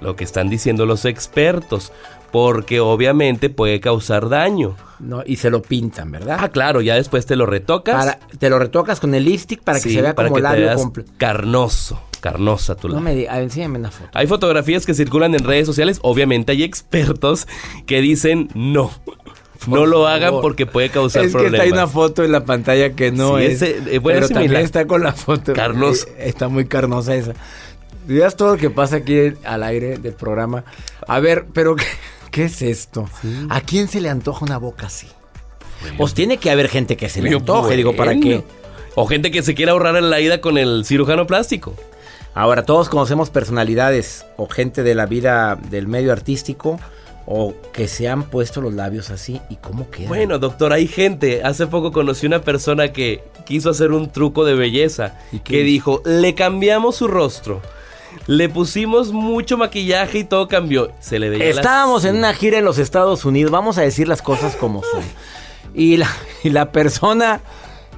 lo 0.00 0.16
que 0.16 0.24
están 0.24 0.48
diciendo 0.48 0.86
los 0.86 1.04
expertos, 1.04 1.92
porque 2.30 2.80
obviamente 2.80 3.50
puede 3.50 3.80
causar 3.80 4.28
daño. 4.28 4.76
No, 4.98 5.22
y 5.24 5.36
se 5.36 5.50
lo 5.50 5.62
pintan, 5.62 6.10
¿verdad? 6.10 6.38
Ah, 6.40 6.48
claro, 6.48 6.80
ya 6.80 6.94
después 6.94 7.26
te 7.26 7.36
lo 7.36 7.46
retocas. 7.46 8.18
te 8.38 8.48
lo 8.48 8.58
retocas 8.58 9.00
con 9.00 9.14
el 9.14 9.24
lipstick 9.24 9.62
para 9.62 9.80
que 9.80 9.90
se 9.90 10.02
vea 10.02 10.14
como 10.14 10.38
labio 10.38 10.74
completo. 10.74 11.12
Carnoso, 11.18 12.00
carnosa 12.20 12.76
tu 12.76 12.88
labio. 12.88 13.00
No 13.00 13.04
me 13.04 13.14
digas, 13.14 13.38
enséñame 13.38 13.78
una 13.78 13.90
foto. 13.90 14.10
Hay 14.14 14.26
fotografías 14.26 14.86
que 14.86 14.94
circulan 14.94 15.34
en 15.34 15.44
redes 15.44 15.66
sociales, 15.66 15.98
obviamente 16.02 16.52
hay 16.52 16.62
expertos 16.62 17.46
que 17.86 18.00
dicen 18.00 18.48
no. 18.54 18.90
no 19.66 19.84
lo 19.84 20.06
hagan 20.06 20.40
porque 20.40 20.64
puede 20.64 20.88
causar 20.88 21.28
problemas. 21.30 21.54
Es 21.54 21.60
que 21.60 21.66
hay 21.66 21.72
una 21.72 21.88
foto 21.88 22.24
en 22.24 22.32
la 22.32 22.44
pantalla 22.44 22.94
que 22.94 23.12
no 23.12 23.38
es. 23.38 23.60
Eh, 23.60 24.00
pero 24.02 24.28
también 24.28 24.56
está 24.56 24.86
con 24.86 25.02
la 25.02 25.12
foto. 25.12 25.52
Carnosa. 25.52 26.06
Eh, 26.10 26.28
está 26.28 26.48
muy 26.48 26.66
carnosa 26.66 27.14
esa. 27.14 27.34
Digas 28.06 28.36
todo 28.36 28.52
lo 28.54 28.56
que 28.56 28.70
pasa 28.70 28.96
aquí 28.96 29.34
al 29.44 29.62
aire 29.62 29.98
del 29.98 30.14
programa. 30.14 30.64
A 31.08 31.18
ver, 31.18 31.46
pero 31.52 31.74
¿qué, 32.36 32.44
es 32.44 32.60
esto? 32.60 33.08
¿A 33.48 33.62
quién 33.62 33.88
se 33.88 34.00
le 34.00 34.10
antoja 34.10 34.44
una 34.44 34.58
boca 34.58 34.86
así? 34.86 35.08
Pues 35.96 36.12
tiene 36.12 36.36
que 36.36 36.50
haber 36.50 36.68
gente 36.68 36.96
que 36.96 37.08
se 37.08 37.22
le 37.22 37.30
antoje, 37.34 37.76
digo, 37.76 37.96
¿para 37.96 38.14
qué? 38.14 38.44
O 38.94 39.06
gente 39.06 39.30
que 39.30 39.42
se 39.42 39.54
quiera 39.54 39.72
ahorrar 39.72 39.96
en 39.96 40.10
la 40.10 40.20
ida 40.20 40.40
con 40.42 40.58
el 40.58 40.84
cirujano 40.84 41.26
plástico. 41.26 41.74
Ahora, 42.34 42.64
todos 42.64 42.90
conocemos 42.90 43.30
personalidades 43.30 44.26
o 44.36 44.46
gente 44.48 44.82
de 44.82 44.94
la 44.94 45.06
vida 45.06 45.58
del 45.70 45.88
medio 45.88 46.12
artístico 46.12 46.78
o 47.24 47.54
que 47.72 47.88
se 47.88 48.08
han 48.08 48.24
puesto 48.24 48.60
los 48.60 48.74
labios 48.74 49.08
así 49.08 49.40
y 49.48 49.56
cómo 49.56 49.90
queda. 49.90 50.08
Bueno, 50.08 50.38
doctor, 50.38 50.74
hay 50.74 50.86
gente. 50.86 51.42
Hace 51.42 51.66
poco 51.66 51.90
conocí 51.90 52.26
una 52.26 52.42
persona 52.42 52.92
que 52.92 53.24
quiso 53.46 53.70
hacer 53.70 53.92
un 53.92 54.10
truco 54.10 54.44
de 54.44 54.54
belleza 54.54 55.18
¿Y 55.32 55.38
que 55.38 55.62
dijo, 55.62 56.02
le 56.04 56.34
cambiamos 56.34 56.96
su 56.96 57.08
rostro 57.08 57.62
le 58.26 58.48
pusimos 58.48 59.12
mucho 59.12 59.56
maquillaje 59.56 60.18
y 60.18 60.24
todo 60.24 60.48
cambió. 60.48 60.90
Se 61.00 61.18
le 61.18 61.28
veía 61.28 61.46
Estábamos 61.46 62.04
en 62.04 62.16
una 62.16 62.32
gira 62.34 62.58
en 62.58 62.64
los 62.64 62.78
Estados 62.78 63.24
Unidos, 63.24 63.50
vamos 63.50 63.78
a 63.78 63.82
decir 63.82 64.08
las 64.08 64.22
cosas 64.22 64.56
como 64.56 64.82
son. 64.82 65.02
Y 65.74 65.96
la, 65.96 66.08
la 66.44 66.72
persona 66.72 67.40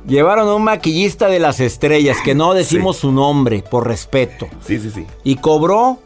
llevaron 0.06 0.48
a 0.48 0.54
un 0.54 0.64
maquillista 0.64 1.28
de 1.28 1.38
las 1.38 1.60
estrellas, 1.60 2.18
que 2.24 2.34
no 2.34 2.54
decimos 2.54 2.98
su 2.98 3.12
nombre 3.12 3.62
por 3.68 3.86
respeto. 3.86 4.48
Sí, 4.64 4.78
sí, 4.78 4.90
sí. 4.90 5.06
Y 5.24 5.36
cobró 5.36 5.98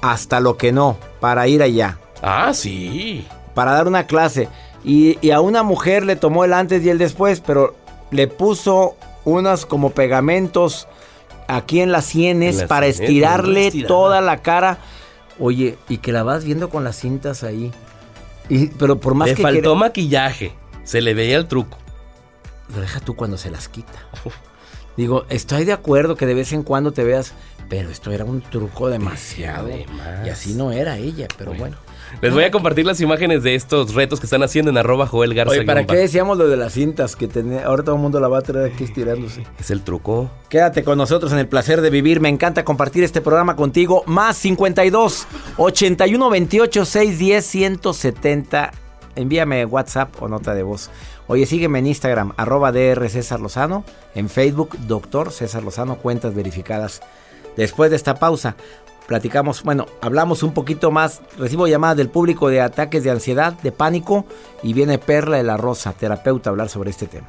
hasta 0.00 0.40
lo 0.40 0.56
que 0.56 0.72
no, 0.72 0.96
para 1.20 1.46
ir 1.48 1.62
allá. 1.62 1.98
Ah, 2.22 2.52
sí. 2.54 3.26
Para 3.54 3.72
dar 3.72 3.86
una 3.86 4.06
clase. 4.06 4.48
Y, 4.84 5.18
y 5.26 5.30
a 5.30 5.40
una 5.40 5.62
mujer 5.62 6.04
le 6.04 6.16
tomó 6.16 6.44
el 6.44 6.52
antes 6.52 6.84
y 6.84 6.90
el 6.90 6.98
después, 6.98 7.40
pero 7.40 7.74
le 8.10 8.28
puso 8.28 8.96
unas 9.24 9.64
como 9.66 9.90
pegamentos 9.90 10.86
aquí 11.48 11.80
en 11.80 11.92
las 11.92 12.04
sienes 12.04 12.64
para 12.64 12.86
estirarle 12.86 13.70
toda 13.86 14.20
la 14.20 14.42
cara. 14.42 14.78
Oye, 15.38 15.76
y 15.88 15.98
que 15.98 16.12
la 16.12 16.22
vas 16.22 16.44
viendo 16.44 16.70
con 16.70 16.84
las 16.84 16.96
cintas 16.96 17.42
ahí. 17.42 17.72
Y, 18.48 18.66
pero 18.68 19.00
por 19.00 19.14
más 19.14 19.28
le 19.28 19.34
que. 19.34 19.42
faltó 19.42 19.74
maquillaje. 19.74 20.54
Se 20.84 21.00
le 21.00 21.14
veía 21.14 21.36
el 21.36 21.48
truco. 21.48 21.78
Lo 22.74 22.80
deja 22.80 23.00
tú 23.00 23.14
cuando 23.16 23.36
se 23.36 23.50
las 23.50 23.68
quita. 23.68 23.98
Digo, 24.96 25.24
estoy 25.28 25.64
de 25.64 25.72
acuerdo 25.72 26.16
que 26.16 26.26
de 26.26 26.34
vez 26.34 26.52
en 26.52 26.62
cuando 26.62 26.92
te 26.92 27.02
veas, 27.02 27.32
pero 27.68 27.90
esto 27.90 28.12
era 28.12 28.24
un 28.24 28.42
truco 28.42 28.88
demasiado. 28.88 29.68
Y 30.24 30.28
así 30.28 30.54
no 30.54 30.72
era 30.72 30.98
ella, 30.98 31.26
pero 31.36 31.52
bueno. 31.54 31.76
Les 32.20 32.32
voy 32.32 32.44
a 32.44 32.50
compartir 32.50 32.86
las 32.86 33.00
imágenes 33.00 33.42
de 33.42 33.54
estos 33.54 33.94
retos 33.94 34.20
que 34.20 34.26
están 34.26 34.42
haciendo 34.42 34.70
en 34.70 34.78
arroba 34.78 35.06
Joel 35.06 35.34
Garza. 35.34 35.52
Oye, 35.52 35.64
¿para 35.64 35.86
qué 35.86 35.96
decíamos 35.96 36.38
lo 36.38 36.48
de 36.48 36.56
las 36.56 36.72
cintas? 36.72 37.16
Que 37.16 37.28
ahora 37.64 37.82
todo 37.82 37.96
el 37.96 38.00
mundo 38.00 38.20
la 38.20 38.28
va 38.28 38.38
a 38.38 38.42
traer 38.42 38.72
aquí 38.72 38.84
estirándose. 38.84 39.44
Es 39.58 39.70
el 39.70 39.82
truco. 39.82 40.30
Quédate 40.48 40.84
con 40.84 40.98
nosotros 40.98 41.32
en 41.32 41.38
el 41.38 41.48
placer 41.48 41.80
de 41.80 41.90
vivir. 41.90 42.20
Me 42.20 42.28
encanta 42.28 42.64
compartir 42.64 43.04
este 43.04 43.20
programa 43.20 43.56
contigo. 43.56 44.02
Más 44.06 44.36
52 44.38 45.26
81 45.56 46.30
28 46.30 46.84
610 46.84 47.44
170. 47.44 48.72
Envíame 49.16 49.64
WhatsApp 49.64 50.10
o 50.20 50.28
nota 50.28 50.54
de 50.54 50.62
voz. 50.62 50.90
Oye, 51.26 51.46
sígueme 51.46 51.78
en 51.78 51.86
Instagram, 51.86 52.32
arroba 52.36 52.72
DR 52.72 53.08
César 53.08 53.40
Lozano. 53.40 53.84
En 54.14 54.28
Facebook, 54.28 54.76
doctor 54.86 55.32
César 55.32 55.62
Lozano, 55.62 55.96
cuentas 55.96 56.34
verificadas. 56.34 57.00
Después 57.56 57.90
de 57.90 57.96
esta 57.96 58.16
pausa, 58.16 58.56
platicamos, 59.06 59.62
bueno, 59.62 59.86
hablamos 60.00 60.42
un 60.42 60.52
poquito 60.52 60.90
más, 60.90 61.22
recibo 61.38 61.66
llamadas 61.66 61.96
del 61.96 62.08
público 62.08 62.48
de 62.48 62.60
ataques 62.60 63.04
de 63.04 63.10
ansiedad, 63.10 63.52
de 63.62 63.72
pánico, 63.72 64.24
y 64.62 64.72
viene 64.72 64.98
Perla 64.98 65.36
de 65.36 65.42
la 65.42 65.56
Rosa, 65.56 65.92
terapeuta, 65.92 66.50
a 66.50 66.52
hablar 66.52 66.68
sobre 66.68 66.90
este 66.90 67.06
tema. 67.06 67.28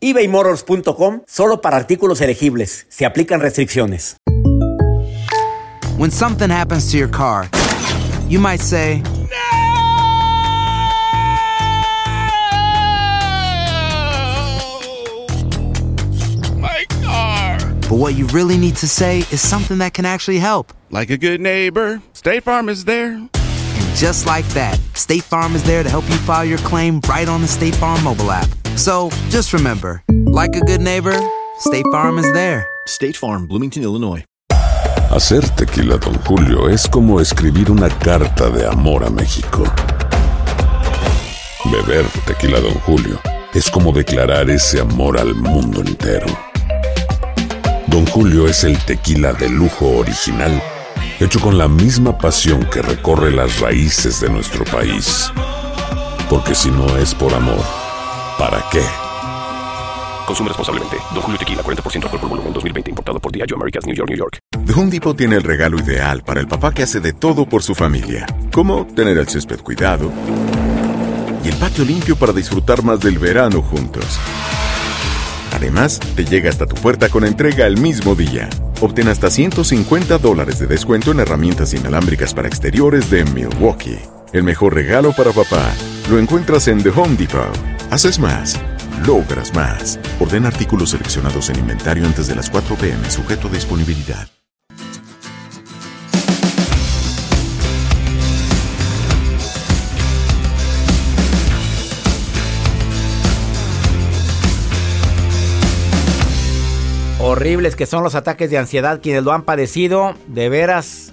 ebaymotors.com 0.00 1.22
solo 1.26 1.60
para 1.60 1.76
artículos 1.76 2.20
elegibles. 2.20 2.86
Se 2.88 3.04
aplican 3.04 3.40
restricciones. 3.40 4.16
When 5.96 6.10
something 6.10 6.48
happens 6.48 6.90
to 6.92 6.96
your 6.96 7.10
car, 7.10 7.48
you 8.26 8.40
might 8.40 8.60
say, 8.62 9.02
My 16.56 16.84
car! 17.02 17.58
But 17.82 17.98
what 17.98 18.14
you 18.14 18.26
really 18.28 18.56
need 18.56 18.76
to 18.76 18.88
say 18.88 19.18
is 19.30 19.40
something 19.40 19.78
that 19.78 19.92
can 19.92 20.06
actually 20.06 20.38
help. 20.38 20.72
Like 20.90 21.10
a 21.10 21.18
good 21.18 21.40
neighbor, 21.40 22.00
State 22.14 22.44
Farm 22.44 22.68
is 22.68 22.84
there. 22.86 23.20
Just 23.94 24.26
like 24.26 24.46
that, 24.54 24.78
State 24.94 25.22
Farm 25.24 25.54
is 25.54 25.62
there 25.62 25.82
to 25.82 25.88
help 25.88 26.08
you 26.08 26.16
file 26.16 26.44
your 26.44 26.58
claim 26.58 27.00
right 27.08 27.28
on 27.28 27.42
the 27.42 27.48
State 27.48 27.74
Farm 27.74 28.02
mobile 28.02 28.30
app. 28.30 28.48
So 28.76 29.10
just 29.28 29.52
remember, 29.52 30.02
like 30.08 30.56
a 30.56 30.60
good 30.60 30.80
neighbor, 30.80 31.16
State 31.58 31.84
Farm 31.92 32.18
is 32.18 32.32
there. 32.32 32.66
State 32.86 33.16
Farm, 33.16 33.46
Bloomington, 33.46 33.82
Illinois. 33.82 34.24
Hacer 35.10 35.42
tequila, 35.56 35.98
Don 35.98 36.14
Julio, 36.24 36.68
es 36.68 36.86
como 36.88 37.20
escribir 37.20 37.70
una 37.70 37.88
carta 37.88 38.48
de 38.48 38.66
amor 38.66 39.04
a 39.04 39.10
México. 39.10 39.64
Beber 41.64 42.06
tequila, 42.26 42.60
Don 42.60 42.74
Julio, 42.86 43.20
es 43.52 43.70
como 43.70 43.92
declarar 43.92 44.48
ese 44.48 44.80
amor 44.80 45.18
al 45.18 45.34
mundo 45.34 45.80
entero. 45.80 46.26
Don 47.88 48.06
Julio 48.06 48.46
es 48.46 48.62
el 48.62 48.78
tequila 48.84 49.32
de 49.32 49.48
lujo 49.48 49.98
original, 49.98 50.62
hecho 51.20 51.40
con 51.40 51.58
la 51.58 51.68
misma 51.68 52.16
pasión 52.16 52.64
que 52.64 52.80
recorre 52.82 53.30
las 53.30 53.60
raíces 53.60 54.20
de 54.20 54.30
nuestro 54.30 54.64
país. 54.64 55.30
Porque 56.28 56.54
si 56.54 56.70
no 56.70 56.96
es 56.96 57.14
por 57.14 57.34
amor, 57.34 57.62
¿para 58.38 58.64
qué? 58.72 58.82
Consume 60.26 60.48
responsablemente. 60.48 60.96
Don 61.12 61.22
Julio 61.22 61.38
Tequila, 61.38 61.62
40% 61.62 62.04
alcohol 62.04 62.20
por 62.20 62.28
volumen, 62.30 62.52
2020. 62.52 62.90
Importado 62.90 63.20
por 63.20 63.32
Diageo 63.32 63.56
Americas, 63.56 63.84
New 63.84 63.94
York, 63.94 64.08
New 64.08 64.18
York. 64.18 64.38
The 64.64 64.72
Home 64.72 64.90
Depot 64.90 65.16
tiene 65.16 65.36
el 65.36 65.42
regalo 65.42 65.78
ideal 65.78 66.22
para 66.22 66.40
el 66.40 66.48
papá 66.48 66.72
que 66.72 66.84
hace 66.84 67.00
de 67.00 67.12
todo 67.12 67.46
por 67.46 67.62
su 67.62 67.74
familia. 67.74 68.26
Como 68.52 68.86
tener 68.86 69.18
el 69.18 69.28
césped 69.28 69.60
cuidado 69.60 70.10
y 71.44 71.48
el 71.48 71.56
patio 71.56 71.84
limpio 71.84 72.16
para 72.16 72.32
disfrutar 72.32 72.82
más 72.82 73.00
del 73.00 73.18
verano 73.18 73.60
juntos. 73.60 74.18
Además, 75.52 75.98
te 76.14 76.24
llega 76.24 76.48
hasta 76.48 76.66
tu 76.66 76.76
puerta 76.76 77.08
con 77.08 77.24
entrega 77.24 77.66
el 77.66 77.76
mismo 77.78 78.14
día. 78.14 78.48
Obtén 78.80 79.08
hasta 79.08 79.28
150 79.28 80.16
dólares 80.18 80.58
de 80.58 80.66
descuento 80.66 81.10
en 81.10 81.20
herramientas 81.20 81.74
inalámbricas 81.74 82.32
para 82.32 82.48
exteriores 82.48 83.10
de 83.10 83.24
Milwaukee. 83.24 83.98
El 84.32 84.42
mejor 84.44 84.74
regalo 84.74 85.12
para 85.12 85.32
papá 85.32 85.70
lo 86.08 86.18
encuentras 86.18 86.66
en 86.66 86.82
The 86.82 86.88
Home 86.88 87.16
Depot. 87.16 87.52
Haces 87.90 88.18
más, 88.18 88.58
logras 89.06 89.54
más. 89.54 90.00
Orden 90.18 90.46
artículos 90.46 90.90
seleccionados 90.90 91.50
en 91.50 91.58
inventario 91.58 92.06
antes 92.06 92.26
de 92.26 92.36
las 92.36 92.48
4 92.48 92.76
pm, 92.76 93.10
sujeto 93.10 93.48
a 93.48 93.50
disponibilidad. 93.50 94.39
Horribles 107.22 107.76
que 107.76 107.86
son 107.86 108.02
los 108.02 108.14
ataques 108.14 108.50
de 108.50 108.58
ansiedad 108.58 109.00
quienes 109.02 109.22
lo 109.24 109.32
han 109.32 109.42
padecido. 109.42 110.14
De 110.26 110.48
veras, 110.48 111.12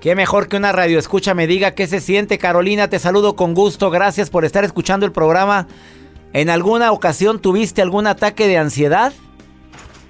qué 0.00 0.14
mejor 0.14 0.48
que 0.48 0.56
una 0.56 0.72
radio 0.72 0.98
escucha 0.98 1.34
me 1.34 1.46
diga 1.46 1.72
qué 1.72 1.86
se 1.86 2.00
siente. 2.00 2.38
Carolina, 2.38 2.88
te 2.88 2.98
saludo 2.98 3.36
con 3.36 3.52
gusto. 3.54 3.90
Gracias 3.90 4.30
por 4.30 4.44
estar 4.44 4.64
escuchando 4.64 5.04
el 5.04 5.12
programa. 5.12 5.66
¿En 6.32 6.48
alguna 6.50 6.90
ocasión 6.92 7.38
tuviste 7.40 7.82
algún 7.82 8.06
ataque 8.06 8.48
de 8.48 8.56
ansiedad? 8.58 9.12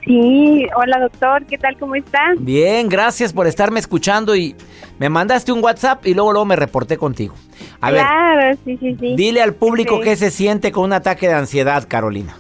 Sí, 0.05 0.65
hola 0.77 1.01
doctor, 1.01 1.45
¿qué 1.47 1.59
tal? 1.59 1.77
¿Cómo 1.79 1.97
está? 1.97 2.21
Bien, 2.39 2.89
gracias 2.89 3.33
por 3.33 3.49
estarme 3.49 3.81
escuchando 3.81 4.37
y 4.37 4.55
me 5.01 5.09
mandaste 5.09 5.51
un 5.51 5.63
WhatsApp 5.63 6.07
y 6.07 6.15
luego 6.15 6.31
luego 6.31 6.45
me 6.45 6.55
reporté 6.55 6.97
contigo. 6.97 7.35
A 7.81 7.91
claro, 7.91 8.37
ver, 8.37 8.59
sí, 8.65 8.77
sí, 8.81 8.97
sí. 9.01 9.17
dile 9.17 9.43
al 9.43 9.55
público 9.55 9.97
Sí. 9.97 10.03
qué 10.05 10.15
se 10.17 10.31
siente 10.31 10.71
con 10.71 10.85
un 10.85 10.93
ataque 10.93 11.27
de 11.27 11.35
ansiedad, 11.35 11.85
Carolina. 11.89 12.37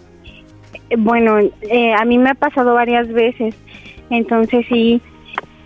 Bueno, 0.98 1.38
eh, 1.62 1.94
a 1.94 2.04
mí 2.04 2.18
me 2.18 2.30
ha 2.30 2.34
pasado 2.34 2.74
varias 2.74 3.08
veces, 3.08 3.54
entonces 4.10 4.64
sí, 4.68 5.00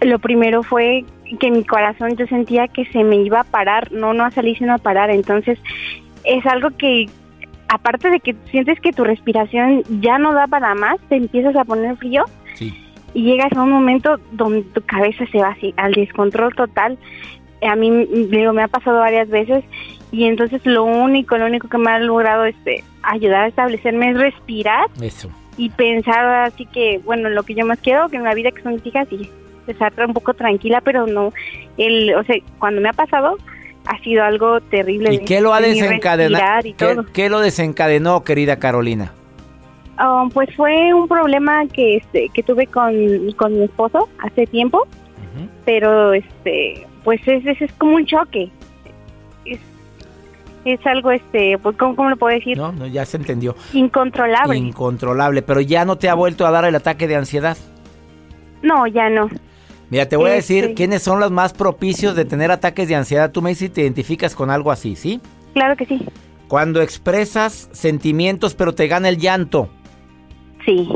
lo 0.01 0.19
primero 0.19 0.63
fue 0.63 1.05
que 1.39 1.51
mi 1.51 1.65
corazón 1.65 2.17
yo 2.17 2.27
sentía 2.27 2.69
que 2.69 2.87
se 2.87 3.05
me 3.05 3.17
iba 3.17 3.41
a 3.41 3.45
parar, 3.45 3.93
no, 3.93 4.15
no 4.15 4.25
a 4.25 4.31
salir 4.31 4.57
sino 4.57 4.75
a 4.75 4.79
parar, 4.79 5.11
entonces 5.11 5.59
es 6.25 6.45
algo 6.47 6.71
que 6.71 7.07
aparte 7.69 8.11
de 8.11 8.21
que 8.21 8.35
sientes 8.51 8.81
que 8.81 8.93
tu 8.93 9.05
respiración 9.05 9.83
ya 10.01 10.19
no 10.19 10.33
da 10.33 10.47
para 10.47 10.75
más, 10.75 10.99
te 11.09 11.17
empiezas 11.17 11.55
a 11.55 11.65
poner 11.65 11.97
frío 11.97 12.25
y 13.15 13.23
llegas 13.23 13.53
a 13.53 13.63
un 13.63 13.71
momento 13.71 14.19
donde 14.33 14.63
tu 14.63 14.81
cabeza 14.83 15.25
se 15.31 15.39
va 15.39 15.49
así 15.49 15.75
al 15.77 15.93
descontrol 15.93 16.55
total. 16.55 16.99
A 17.63 17.77
mí 17.77 18.07
digo, 18.31 18.53
me 18.53 18.63
ha 18.63 18.69
pasado 18.69 18.99
varias 18.99 19.29
veces 19.29 19.65
y 20.13 20.25
entonces 20.25 20.61
lo 20.65 20.85
único, 20.85 21.37
lo 21.39 21.47
único 21.47 21.69
que 21.69 21.79
me 21.79 21.91
ha 21.91 21.99
logrado 21.99 22.45
este 22.45 22.85
ayudar 23.03 23.45
a 23.45 23.49
establecerme 23.49 24.11
es 24.11 24.19
respirar 24.19 24.87
Eso. 25.01 25.31
y 25.57 25.71
pensar 25.71 26.25
así 26.47 26.67
que, 26.67 27.01
bueno, 27.05 27.29
lo 27.29 27.43
que 27.43 27.55
yo 27.55 27.65
más 27.67 27.79
quiero 27.79 28.09
que 28.09 28.17
en 28.17 28.25
la 28.25 28.35
vida 28.35 28.51
que 28.51 28.63
son 28.63 28.75
mis 28.75 28.87
hijas 28.87 29.07
y 29.11 29.31
estar 29.67 29.93
un 30.05 30.15
poco 30.15 30.35
tranquila, 30.35 30.81
pero 30.81 31.07
no, 31.07 31.33
el, 31.77 32.15
o 32.15 32.25
sea, 32.25 32.37
cuando 32.59 32.81
me 32.81 32.89
ha 32.89 32.93
pasado 32.93 33.37
ha 33.87 33.99
sido 34.01 34.25
algo 34.25 34.61
terrible. 34.61 35.15
¿Y 35.15 35.19
de- 35.19 35.25
qué 35.25 35.41
lo 35.41 35.55
ha 35.55 35.61
de 35.61 35.69
desencadenado? 35.69 36.63
¿Qué, 37.13 37.29
lo 37.29 37.41
desencadenó, 37.41 38.25
querida 38.25 38.59
Carolina? 38.59 39.13
Um, 39.99 40.31
pues 40.31 40.49
fue 40.57 40.95
un 40.95 41.07
problema 41.09 41.67
que 41.67 41.97
este 41.97 42.31
que 42.33 42.43
tuve 42.43 42.67
con, 42.67 42.95
con 43.37 43.53
mi 43.59 43.65
esposo 43.65 44.09
hace 44.23 44.47
tiempo, 44.47 44.87
pero 45.65 46.15
este 46.15 46.87
pues 47.05 47.21
es, 47.27 47.45
es, 47.47 47.61
es 47.63 47.73
como 47.75 47.97
un 47.97 48.07
choque. 48.07 48.51
Es, 50.65 50.79
algo 50.87 51.11
este, 51.11 51.57
pues 51.59 51.77
¿cómo, 51.77 51.97
cómo 51.97 52.11
lo 52.11 52.17
puedo 52.17 52.35
decir? 52.37 52.57
No, 52.57 52.71
no, 52.73 52.87
ya 52.87 53.05
se 53.07 53.17
entendió. 53.17 53.55
Incontrolable. 53.73 54.57
Incontrolable, 54.57 55.43
pero 55.43 55.61
ya 55.61 55.85
no 55.85 55.97
te 55.97 56.09
ha 56.09 56.15
vuelto 56.15 56.47
a 56.47 56.51
dar 56.51 56.65
el 56.67 56.75
ataque 56.75 57.09
de 57.09 57.17
ansiedad. 57.17 57.57
no, 58.63 58.87
ya 58.87 59.09
no. 59.09 59.29
Mira, 59.89 60.07
te 60.07 60.15
voy 60.17 60.31
a 60.31 60.35
decir 60.35 60.63
Este- 60.65 60.75
quiénes 60.75 61.03
son 61.03 61.19
los 61.19 61.33
más 61.33 61.53
propicios 61.53 62.15
de 62.15 62.25
tener 62.25 62.53
ataques 62.53 62.87
de 62.89 62.95
ansiedad. 62.95 63.33
Tú 63.33 63.43
me 63.43 63.51
dices 63.51 63.69
si 63.69 63.75
te 63.75 63.81
identificas 63.81 64.37
con 64.37 64.49
algo 64.51 64.71
así, 64.71 64.95
¿sí? 64.95 65.21
Claro 65.55 65.75
que 65.77 65.85
sí. 65.87 65.99
Cuando 66.47 66.81
expresas 66.81 67.69
sentimientos 67.73 68.55
pero 68.55 68.73
te 68.73 68.87
gana 68.87 69.09
el 69.09 69.17
llanto. 69.19 69.69
Sí. 70.65 70.89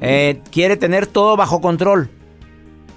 Eh, 0.00 0.40
quiere 0.50 0.76
tener 0.78 1.06
todo 1.06 1.36
bajo 1.36 1.60
control. 1.60 2.08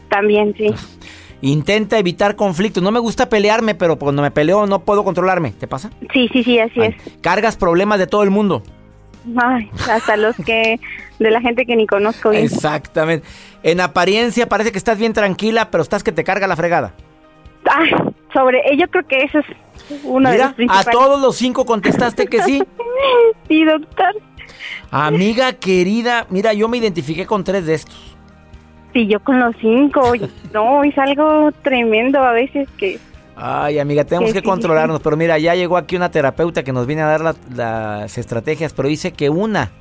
También, 0.10 0.54
sí. 0.56 0.68
Intenta 1.46 2.00
evitar 2.00 2.36
conflictos. 2.36 2.82
No 2.82 2.92
me 2.92 3.00
gusta 3.00 3.30
pelearme, 3.30 3.76
pero 3.76 4.00
cuando 4.00 4.24
me 4.24 4.32
peleo 4.32 4.66
no 4.66 4.80
puedo 4.80 5.04
controlarme. 5.04 5.52
¿Te 5.52 5.68
pasa? 5.68 5.92
Sí, 6.12 6.28
sí, 6.34 6.44
sí, 6.44 6.58
así 6.60 6.82
es. 6.82 6.96
Cargas 7.22 7.56
problemas 7.56 8.00
de 8.00 8.08
todo 8.08 8.24
el 8.24 8.32
mundo. 8.32 8.64
Ay, 9.38 9.70
hasta 9.92 10.18
los 10.18 10.36
que 10.38 10.80
de 11.20 11.32
la 11.32 11.42
gente 11.42 11.68
que 11.68 11.76
ni 11.76 11.86
conozco 11.86 12.32
bien. 12.32 12.46
Exactamente. 12.46 13.28
En 13.62 13.80
apariencia 13.80 14.50
parece 14.50 14.72
que 14.72 14.80
estás 14.80 14.98
bien 14.98 15.14
tranquila, 15.14 15.70
pero 15.70 15.84
estás 15.84 16.04
que 16.04 16.12
te 16.12 16.24
carga 16.24 16.48
la 16.48 16.56
fregada. 16.56 16.94
Ah, 17.70 17.84
sobre, 18.34 18.60
eh, 18.62 18.78
yo 18.80 18.88
creo 18.88 19.06
que 19.08 19.22
eso 19.22 19.38
es 19.38 19.46
uno 20.04 20.32
de 20.32 20.38
los 20.40 20.48
Mira, 20.48 20.50
a 20.50 20.56
principales. 20.56 20.92
todos 20.92 21.22
los 21.22 21.36
cinco 21.36 21.66
contestaste 21.68 22.26
que 22.26 22.42
sí. 22.42 22.64
sí, 23.48 23.66
doctor. 23.66 24.16
Amiga 24.90 25.54
querida, 25.54 26.26
mira, 26.32 26.54
yo 26.54 26.68
me 26.68 26.78
identifiqué 26.78 27.28
con 27.28 27.44
tres 27.44 27.68
de 27.68 27.76
estos. 27.76 28.15
Sí, 28.96 29.08
yo 29.08 29.20
con 29.20 29.40
los 29.40 29.54
cinco. 29.60 30.14
No, 30.54 30.84
es 30.86 30.98
algo 30.98 31.52
tremendo 31.64 32.20
a 32.24 32.32
veces 32.32 32.70
que... 32.78 32.98
Ay, 33.36 33.78
amiga, 33.80 34.06
tenemos 34.06 34.30
Que 34.30 34.36
que 34.36 34.40
sí, 34.40 34.46
controlarnos. 34.46 35.02
Pero 35.02 35.18
mira, 35.18 35.38
ya 35.38 35.54
llegó 35.54 35.76
aquí 35.76 35.98
una 35.98 36.10
terapeuta 36.10 36.64
que 36.64 36.72
nos 36.72 36.88
viene 36.88 37.02
a 37.02 37.08
dar 37.08 37.20
la- 37.20 37.36
las 37.54 38.18
estrategias, 38.18 38.72
pero 38.72 38.88
dice 38.88 39.12
que 39.12 39.30
una, 39.30 39.72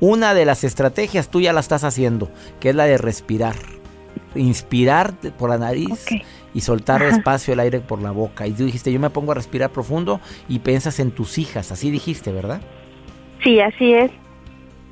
una 0.00 0.34
de 0.34 0.44
las 0.44 0.64
estrategias 0.64 1.28
tú 1.28 1.40
ya 1.40 1.52
la 1.52 1.60
estás 1.60 1.84
haciendo, 1.84 2.28
que 2.58 2.70
es 2.70 2.74
la 2.74 2.86
de 2.86 2.98
respirar. 2.98 3.54
Inspirar 4.34 5.12
por 5.38 5.50
la 5.50 5.58
nariz 5.58 6.04
y 6.52 6.60
soltar 6.60 7.02
Ajá. 7.02 7.14
despacio 7.14 7.54
el 7.54 7.60
aire 7.60 7.78
por 7.78 8.02
la 8.02 8.10
boca. 8.10 8.48
Y 8.48 8.50
tú 8.52 8.64
dijiste, 8.64 8.92
yo 8.92 8.98
me 8.98 9.10
pongo 9.10 9.30
a 9.30 9.34
respirar 9.36 9.70
profundo 9.70 10.20
y 10.48 10.58
piensas 10.58 10.98
en 10.98 11.12
tus 11.12 11.38
hijas. 11.38 11.70
Así 11.70 11.92
dijiste, 11.92 12.32
¿verdad? 12.32 12.60
Sí, 13.44 13.60
así 13.60 13.92
es. 13.94 14.10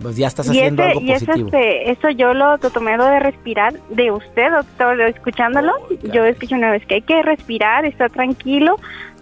Pues 0.02 0.16
ya 0.16 0.26
estás 0.26 0.46
y 0.46 0.50
haciendo 0.50 0.82
ese- 0.82 0.90
algo 0.92 1.00
y 1.02 1.12
ese, 1.12 1.26
positivo. 1.26 1.48
este, 1.48 1.90
eso 1.90 2.10
yo 2.10 2.34
lo 2.34 2.58
to- 2.58 2.70
tomé 2.70 2.96
lo 2.96 3.04
de 3.06 3.20
respirar 3.20 3.74
de 3.90 4.10
usted, 4.10 4.50
doctor, 4.50 5.00
escuchándolo. 5.02 5.72
Yo 6.12 6.24
escuché 6.24 6.54
una 6.54 6.70
vez 6.70 6.84
que 6.86 6.96
hay 6.96 7.02
que 7.02 7.22
respirar, 7.22 7.84
estar 7.84 8.10
tranquilo 8.10 8.76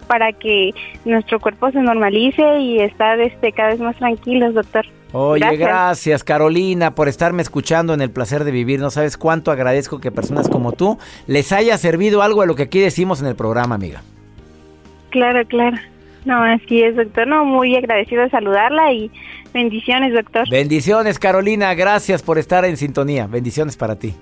para 0.09 0.33
que 0.33 0.73
nuestro 1.05 1.41
cuerpo 1.41 1.71
se 1.71 1.81
normalice 1.81 2.59
y 2.61 2.81
estar 2.81 3.19
este, 3.21 3.53
cada 3.53 3.71
vez 3.71 3.81
más 3.81 3.97
tranquilos, 3.97 4.53
doctor. 4.55 4.85
Oye, 5.13 5.41
gracias. 5.41 5.61
Gracias. 5.69 6.25
Carolina 6.25 6.95
por 6.97 7.07
estarme 7.09 7.41
escuchando 7.41 7.95
en 7.95 8.01
el 8.03 8.11
placer 8.11 8.43
de 8.43 8.51
vivir. 8.51 8.81
No 8.81 8.91
sabes 8.91 9.17
cuánto 9.17 9.53
agradezco 9.53 10.01
que 10.01 10.11
personas 10.11 10.49
como 10.49 10.73
tú 10.73 10.99
les 11.29 11.53
haya 11.53 11.79
servido 11.79 12.21
algo 12.21 12.41
de 12.41 12.49
lo 12.49 12.57
que 12.57 12.65
aquí 12.65 12.81
decimos 12.81 13.21
en 13.23 13.29
el 13.29 13.37
programa, 13.37 13.77
amiga. 13.77 14.03
Claro, 15.11 15.47
claro. 15.47 15.77
No, 16.25 16.43
así 16.43 16.83
es, 16.83 16.97
doctor. 16.97 17.27
No, 17.29 17.45
muy 17.45 17.77
agradecido 17.77 18.23
de 18.25 18.31
saludarla 18.31 18.93
y 18.93 19.11
bendiciones, 19.55 20.13
doctor. 20.13 20.49
Bendiciones, 20.51 21.19
Carolina. 21.19 21.73
Gracias 21.75 22.23
por 22.23 22.39
estar 22.39 22.67
en 22.67 22.77
sintonía. 22.77 23.27
Bendiciones 23.27 23.77
para 23.77 23.97
ti. 23.97 24.15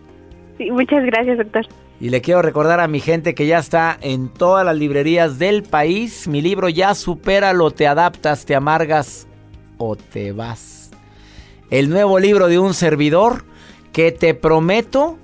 Sí, 0.59 0.71
muchas 0.71 1.05
gracias, 1.05 1.39
doctor. 1.39 1.67
Y 2.01 2.11
le 2.11 2.21
quiero 2.21 2.43
recordar 2.43 2.81
a 2.81 2.89
mi 2.89 3.01
gente 3.01 3.35
que 3.35 3.47
ya 3.47 3.59
está 3.59 3.97
en 4.01 4.29
todas 4.29 4.65
las 4.65 4.77
librerías 4.77 5.39
del 5.39 5.63
país. 5.63 6.29
Mi 6.29 6.43
libro 6.43 6.69
ya 6.69 6.95
supéralo, 6.95 7.71
te 7.71 7.87
adaptas, 7.87 8.45
te 8.45 8.55
amargas 8.55 9.27
o 9.79 9.97
te 9.97 10.33
vas. 10.33 10.91
El 11.71 11.89
nuevo 11.89 12.19
libro 12.19 12.49
de 12.49 12.59
un 12.59 12.75
servidor 12.75 13.45
que 13.93 14.13
te 14.13 14.35
prometo, 14.35 15.17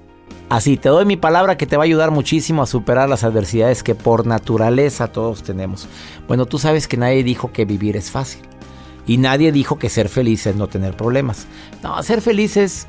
así 0.49 0.77
te 0.77 0.89
doy 0.89 1.05
mi 1.05 1.17
palabra 1.17 1.57
que 1.57 1.67
te 1.67 1.77
va 1.77 1.83
a 1.83 1.85
ayudar 1.85 2.11
muchísimo 2.11 2.63
a 2.63 2.67
superar 2.67 3.09
las 3.09 3.25
adversidades 3.25 3.83
que 3.83 3.95
por 3.95 4.27
naturaleza 4.27 5.13
todos 5.13 5.43
tenemos. 5.43 5.89
Bueno, 6.27 6.47
tú 6.47 6.59
sabes 6.59 6.89
que 6.89 6.97
nadie 6.97 7.23
dijo 7.23 7.53
que 7.53 7.65
vivir 7.65 7.97
es 7.97 8.11
fácil. 8.11 8.43
Y 9.09 9.17
nadie 9.17 9.51
dijo 9.51 9.79
que 9.79 9.89
ser 9.89 10.09
feliz 10.09 10.47
es 10.47 10.55
no 10.55 10.69
tener 10.69 10.97
problemas. 10.97 11.47
No, 11.83 12.01
ser 12.05 12.21
feliz 12.21 12.57
es 12.57 12.87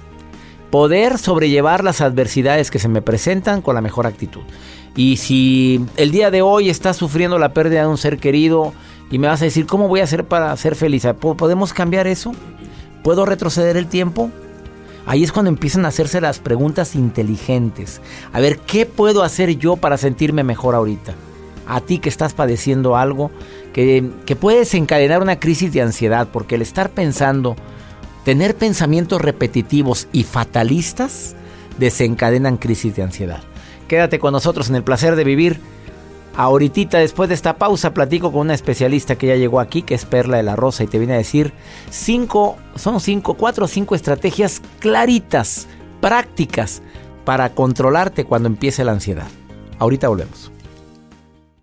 poder 0.70 1.18
sobrellevar 1.18 1.84
las 1.84 2.02
adversidades 2.02 2.70
que 2.70 2.78
se 2.78 2.88
me 2.90 3.02
presentan 3.02 3.62
con 3.64 3.74
la 3.74 3.82
mejor 3.82 4.06
actitud. 4.06 4.42
Y 4.96 5.18
si 5.18 5.84
el 5.96 6.12
día 6.12 6.30
de 6.30 6.42
hoy 6.44 6.70
estás 6.70 6.98
sufriendo 6.98 7.40
la 7.40 7.54
pérdida 7.54 7.82
de 7.82 7.88
un 7.88 7.98
ser 7.98 8.18
querido 8.20 8.74
y 9.10 9.18
me 9.18 9.28
vas 9.28 9.42
a 9.42 9.46
decir, 9.46 9.66
¿cómo 9.66 9.88
voy 9.88 10.02
a 10.02 10.04
hacer 10.04 10.26
para 10.26 10.56
ser 10.58 10.76
feliz? 10.76 11.08
¿Po- 11.20 11.36
¿Podemos 11.38 11.74
cambiar 11.74 12.06
eso? 12.06 12.34
¿Puedo 13.04 13.26
retroceder 13.26 13.78
el 13.78 13.88
tiempo? 13.88 14.30
Ahí 15.06 15.24
es 15.24 15.32
cuando 15.32 15.50
empiezan 15.50 15.86
a 15.86 15.88
hacerse 15.88 16.22
las 16.22 16.40
preguntas 16.40 16.94
inteligentes. 16.96 18.02
A 18.34 18.40
ver, 18.40 18.60
¿qué 18.60 18.86
puedo 18.86 19.24
hacer 19.24 19.58
yo 19.58 19.78
para 19.78 19.98
sentirme 19.98 20.44
mejor 20.44 20.76
ahorita? 20.76 21.16
A 21.70 21.80
ti 21.80 22.00
que 22.00 22.10
estás 22.10 22.34
padeciendo 22.34 22.98
algo 22.98 23.32
que, 23.72 24.12
que 24.26 24.36
puede 24.36 24.60
desencadenar 24.60 25.22
una 25.22 25.40
crisis 25.40 25.72
de 25.72 25.82
ansiedad, 25.82 26.28
porque 26.34 26.56
el 26.56 26.62
estar 26.62 26.90
pensando, 26.90 27.56
tener 28.26 28.56
pensamientos 28.56 29.22
repetitivos 29.22 30.08
y 30.12 30.24
fatalistas, 30.24 31.36
desencadenan 31.78 32.58
crisis 32.58 32.96
de 32.96 33.04
ansiedad. 33.04 33.42
Quédate 33.88 34.20
con 34.20 34.34
nosotros 34.34 34.70
en 34.70 34.76
el 34.76 34.84
placer 34.84 35.16
de 35.16 35.24
vivir. 35.24 35.60
Ahorita, 36.36 37.00
después 37.00 37.28
de 37.28 37.36
esta 37.36 37.58
pausa, 37.58 37.94
platico 37.94 38.32
con 38.32 38.42
una 38.42 38.54
especialista 38.54 39.16
que 39.16 39.28
ya 39.28 39.36
llegó 39.36 39.60
aquí, 39.60 39.82
que 39.82 39.96
es 39.96 40.06
Perla 40.06 40.38
de 40.38 40.44
la 40.44 40.56
Rosa, 40.56 40.84
y 40.84 40.88
te 40.88 40.98
viene 40.98 41.14
a 41.14 41.18
decir 41.18 41.54
cinco, 41.90 42.58
son 42.76 43.00
cinco, 43.00 43.34
cuatro 43.34 43.66
o 43.66 43.68
cinco 43.68 43.96
estrategias 43.96 44.62
claritas, 44.80 45.68
prácticas, 46.02 46.82
para 47.26 47.54
controlarte 47.54 48.26
cuando 48.26 48.48
empiece 48.48 48.84
la 48.84 48.94
ansiedad. 48.94 49.28
Ahorita 49.80 50.08
volvemos. 50.08 50.52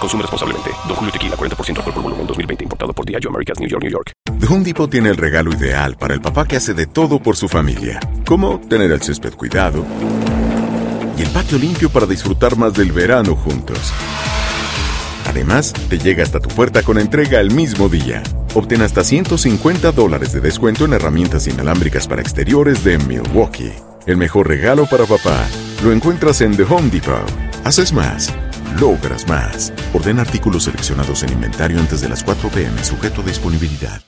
Consume 0.00 0.22
responsablemente. 0.22 0.70
Don 0.86 0.96
Julio 0.96 1.12
Tequila, 1.12 1.36
40% 1.36 1.78
alcohol 1.78 1.94
por 1.94 2.02
volumen, 2.02 2.26
2020. 2.26 2.64
Importado 2.64 2.92
por 2.92 3.06
Diageo 3.06 3.30
Americas, 3.30 3.58
New 3.60 3.68
York, 3.68 3.82
New 3.82 3.92
York. 3.92 4.12
The 4.38 4.46
Home 4.46 4.64
Depot 4.64 4.90
tiene 4.90 5.08
el 5.08 5.16
regalo 5.16 5.52
ideal 5.52 5.96
para 5.96 6.14
el 6.14 6.20
papá 6.20 6.46
que 6.46 6.56
hace 6.56 6.74
de 6.74 6.86
todo 6.86 7.20
por 7.20 7.36
su 7.36 7.48
familia, 7.48 7.98
como 8.26 8.60
tener 8.60 8.92
el 8.92 9.02
césped 9.02 9.34
cuidado 9.34 9.84
y 11.18 11.22
el 11.22 11.28
patio 11.30 11.58
limpio 11.58 11.90
para 11.90 12.06
disfrutar 12.06 12.56
más 12.56 12.74
del 12.74 12.92
verano 12.92 13.34
juntos. 13.34 13.92
Además, 15.26 15.72
te 15.88 15.98
llega 15.98 16.22
hasta 16.22 16.40
tu 16.40 16.48
puerta 16.48 16.82
con 16.82 16.98
entrega 16.98 17.40
el 17.40 17.50
mismo 17.50 17.88
día. 17.88 18.22
Obtén 18.54 18.82
hasta 18.82 19.04
150 19.04 19.92
dólares 19.92 20.32
de 20.32 20.40
descuento 20.40 20.84
en 20.84 20.94
herramientas 20.94 21.46
inalámbricas 21.48 22.06
para 22.06 22.22
exteriores 22.22 22.82
de 22.84 22.98
Milwaukee. 22.98 23.72
El 24.06 24.16
mejor 24.16 24.48
regalo 24.48 24.86
para 24.86 25.04
papá 25.04 25.44
lo 25.84 25.92
encuentras 25.92 26.40
en 26.40 26.56
The 26.56 26.62
Home 26.62 26.88
Depot. 26.88 27.22
Haces 27.64 27.92
más, 27.92 28.32
logras 28.80 29.26
más. 29.28 29.72
Ordena 29.92 30.22
artículos 30.22 30.64
seleccionados 30.64 31.22
en 31.22 31.32
inventario 31.32 31.78
antes 31.80 32.00
de 32.00 32.08
las 32.08 32.22
4 32.24 32.48
pm, 32.50 32.84
sujeto 32.84 33.22
a 33.22 33.24
disponibilidad. 33.24 34.02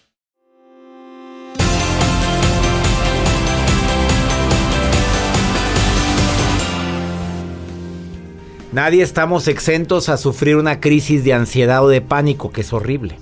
Nadie 8.72 9.02
estamos 9.02 9.48
exentos 9.48 10.08
a 10.08 10.16
sufrir 10.16 10.54
una 10.54 10.78
crisis 10.78 11.24
de 11.24 11.32
ansiedad 11.32 11.84
o 11.84 11.88
de 11.88 12.00
pánico, 12.00 12.52
que 12.52 12.60
es 12.60 12.72
horrible. 12.72 13.18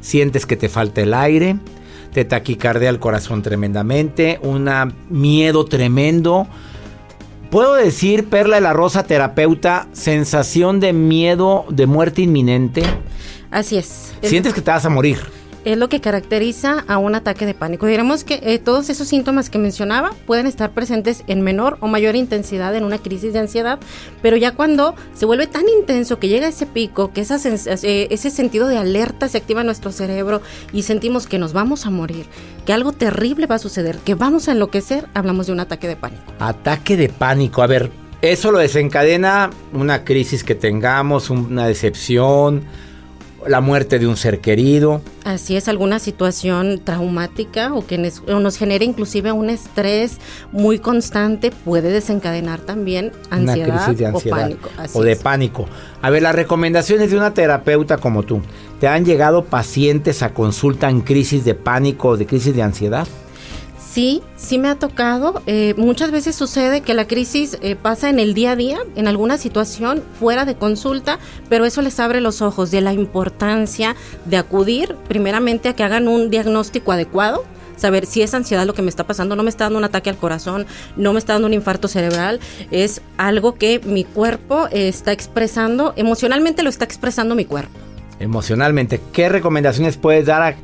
Sientes 0.00 0.46
que 0.46 0.56
te 0.56 0.68
falta 0.68 1.00
el 1.00 1.12
aire, 1.12 1.56
te 2.12 2.24
taquicardea 2.24 2.90
el 2.90 3.00
corazón 3.00 3.42
tremendamente, 3.42 4.38
un 4.42 4.70
miedo 5.10 5.64
tremendo. 5.64 6.46
Puedo 7.50 7.74
decir, 7.74 8.28
Perla 8.28 8.56
de 8.56 8.62
la 8.62 8.72
Rosa, 8.74 9.04
terapeuta, 9.04 9.88
sensación 9.92 10.80
de 10.80 10.92
miedo, 10.92 11.64
de 11.70 11.86
muerte 11.86 12.22
inminente. 12.22 12.82
Así 13.50 13.78
es. 13.78 14.12
Es- 14.20 14.28
Sientes 14.30 14.52
que 14.52 14.60
te 14.60 14.70
vas 14.70 14.84
a 14.84 14.90
morir. 14.90 15.18
Es 15.64 15.76
lo 15.76 15.88
que 15.88 16.00
caracteriza 16.00 16.84
a 16.88 16.98
un 16.98 17.14
ataque 17.14 17.46
de 17.46 17.54
pánico. 17.54 17.86
Diremos 17.86 18.24
que 18.24 18.40
eh, 18.42 18.58
todos 18.58 18.88
esos 18.90 19.08
síntomas 19.08 19.50
que 19.50 19.58
mencionaba 19.58 20.12
pueden 20.26 20.46
estar 20.46 20.70
presentes 20.72 21.24
en 21.26 21.42
menor 21.42 21.78
o 21.80 21.88
mayor 21.88 22.16
intensidad 22.16 22.74
en 22.74 22.84
una 22.84 22.98
crisis 22.98 23.32
de 23.32 23.40
ansiedad, 23.40 23.78
pero 24.22 24.36
ya 24.36 24.54
cuando 24.54 24.94
se 25.14 25.26
vuelve 25.26 25.46
tan 25.46 25.68
intenso 25.68 26.18
que 26.18 26.28
llega 26.28 26.48
ese 26.48 26.66
pico, 26.66 27.12
que 27.12 27.20
esa 27.20 27.36
eh, 27.46 28.08
ese 28.10 28.30
sentido 28.30 28.68
de 28.68 28.78
alerta 28.78 29.28
se 29.28 29.38
activa 29.38 29.60
en 29.60 29.66
nuestro 29.66 29.92
cerebro 29.92 30.42
y 30.72 30.82
sentimos 30.82 31.26
que 31.26 31.38
nos 31.38 31.52
vamos 31.52 31.86
a 31.86 31.90
morir, 31.90 32.26
que 32.66 32.72
algo 32.72 32.92
terrible 32.92 33.46
va 33.46 33.56
a 33.56 33.58
suceder, 33.58 33.98
que 33.98 34.14
vamos 34.14 34.48
a 34.48 34.52
enloquecer, 34.52 35.06
hablamos 35.14 35.46
de 35.46 35.52
un 35.52 35.60
ataque 35.60 35.88
de 35.88 35.96
pánico. 35.96 36.32
Ataque 36.38 36.96
de 36.96 37.08
pánico. 37.08 37.62
A 37.62 37.66
ver, 37.66 37.90
eso 38.20 38.50
lo 38.50 38.58
desencadena 38.58 39.50
una 39.72 40.04
crisis 40.04 40.42
que 40.42 40.54
tengamos, 40.54 41.30
una 41.30 41.66
decepción, 41.66 42.64
la 43.46 43.60
muerte 43.60 43.98
de 43.98 44.06
un 44.06 44.16
ser 44.16 44.40
querido. 44.40 45.00
Así 45.24 45.56
es, 45.56 45.68
alguna 45.68 45.98
situación 45.98 46.80
traumática 46.82 47.72
o 47.74 47.86
que 47.86 47.98
nos, 47.98 48.58
genere 48.58 48.84
inclusive 48.84 49.32
un 49.32 49.50
estrés 49.50 50.18
muy 50.52 50.78
constante 50.78 51.50
puede 51.50 51.90
desencadenar 51.90 52.60
también 52.60 53.12
ansiedad, 53.30 53.68
una 53.68 53.84
crisis 53.84 53.98
de 53.98 54.06
ansiedad 54.06 54.38
o 54.38 54.42
pánico. 54.42 54.70
Así 54.76 54.98
o 54.98 55.02
de 55.02 55.12
es. 55.12 55.18
pánico. 55.22 55.66
A 56.02 56.10
ver, 56.10 56.22
las 56.22 56.34
recomendaciones 56.34 57.10
de 57.10 57.16
una 57.16 57.34
terapeuta 57.34 57.98
como 57.98 58.22
tú. 58.22 58.40
¿Te 58.80 58.88
han 58.88 59.04
llegado 59.04 59.44
pacientes 59.44 60.22
a 60.22 60.32
consulta 60.32 60.88
en 60.88 61.00
crisis 61.00 61.44
de 61.44 61.54
pánico 61.54 62.08
o 62.08 62.16
de 62.16 62.26
crisis 62.26 62.54
de 62.54 62.62
ansiedad? 62.62 63.08
Sí, 63.98 64.22
sí 64.36 64.58
me 64.58 64.68
ha 64.68 64.76
tocado. 64.76 65.42
Eh, 65.46 65.74
muchas 65.76 66.12
veces 66.12 66.36
sucede 66.36 66.82
que 66.82 66.94
la 66.94 67.08
crisis 67.08 67.58
eh, 67.62 67.74
pasa 67.74 68.08
en 68.08 68.20
el 68.20 68.32
día 68.32 68.52
a 68.52 68.54
día, 68.54 68.78
en 68.94 69.08
alguna 69.08 69.38
situación 69.38 70.04
fuera 70.20 70.44
de 70.44 70.54
consulta, 70.54 71.18
pero 71.48 71.64
eso 71.64 71.82
les 71.82 71.98
abre 71.98 72.20
los 72.20 72.40
ojos 72.40 72.70
de 72.70 72.80
la 72.80 72.92
importancia 72.92 73.96
de 74.24 74.36
acudir 74.36 74.94
primeramente 75.08 75.68
a 75.68 75.72
que 75.74 75.82
hagan 75.82 76.06
un 76.06 76.30
diagnóstico 76.30 76.92
adecuado 76.92 77.44
saber 77.74 78.06
si 78.06 78.22
es 78.22 78.34
ansiedad 78.34 78.66
lo 78.66 78.74
que 78.74 78.82
me 78.82 78.88
está 78.88 79.04
pasando, 79.04 79.34
no 79.34 79.42
me 79.42 79.50
está 79.50 79.64
dando 79.64 79.80
un 79.80 79.84
ataque 79.84 80.10
al 80.10 80.16
corazón, 80.16 80.66
no 80.96 81.12
me 81.12 81.18
está 81.18 81.32
dando 81.32 81.48
un 81.48 81.54
infarto 81.54 81.88
cerebral, 81.88 82.38
es 82.70 83.02
algo 83.16 83.56
que 83.56 83.80
mi 83.84 84.04
cuerpo 84.04 84.68
eh, 84.70 84.86
está 84.86 85.10
expresando, 85.10 85.92
emocionalmente 85.96 86.62
lo 86.62 86.70
está 86.70 86.84
expresando 86.84 87.34
mi 87.34 87.46
cuerpo. 87.46 87.76
Emocionalmente, 88.20 89.00
¿qué 89.12 89.28
recomendaciones 89.28 89.96
puedes 89.96 90.26
dar 90.26 90.42
a 90.42 90.56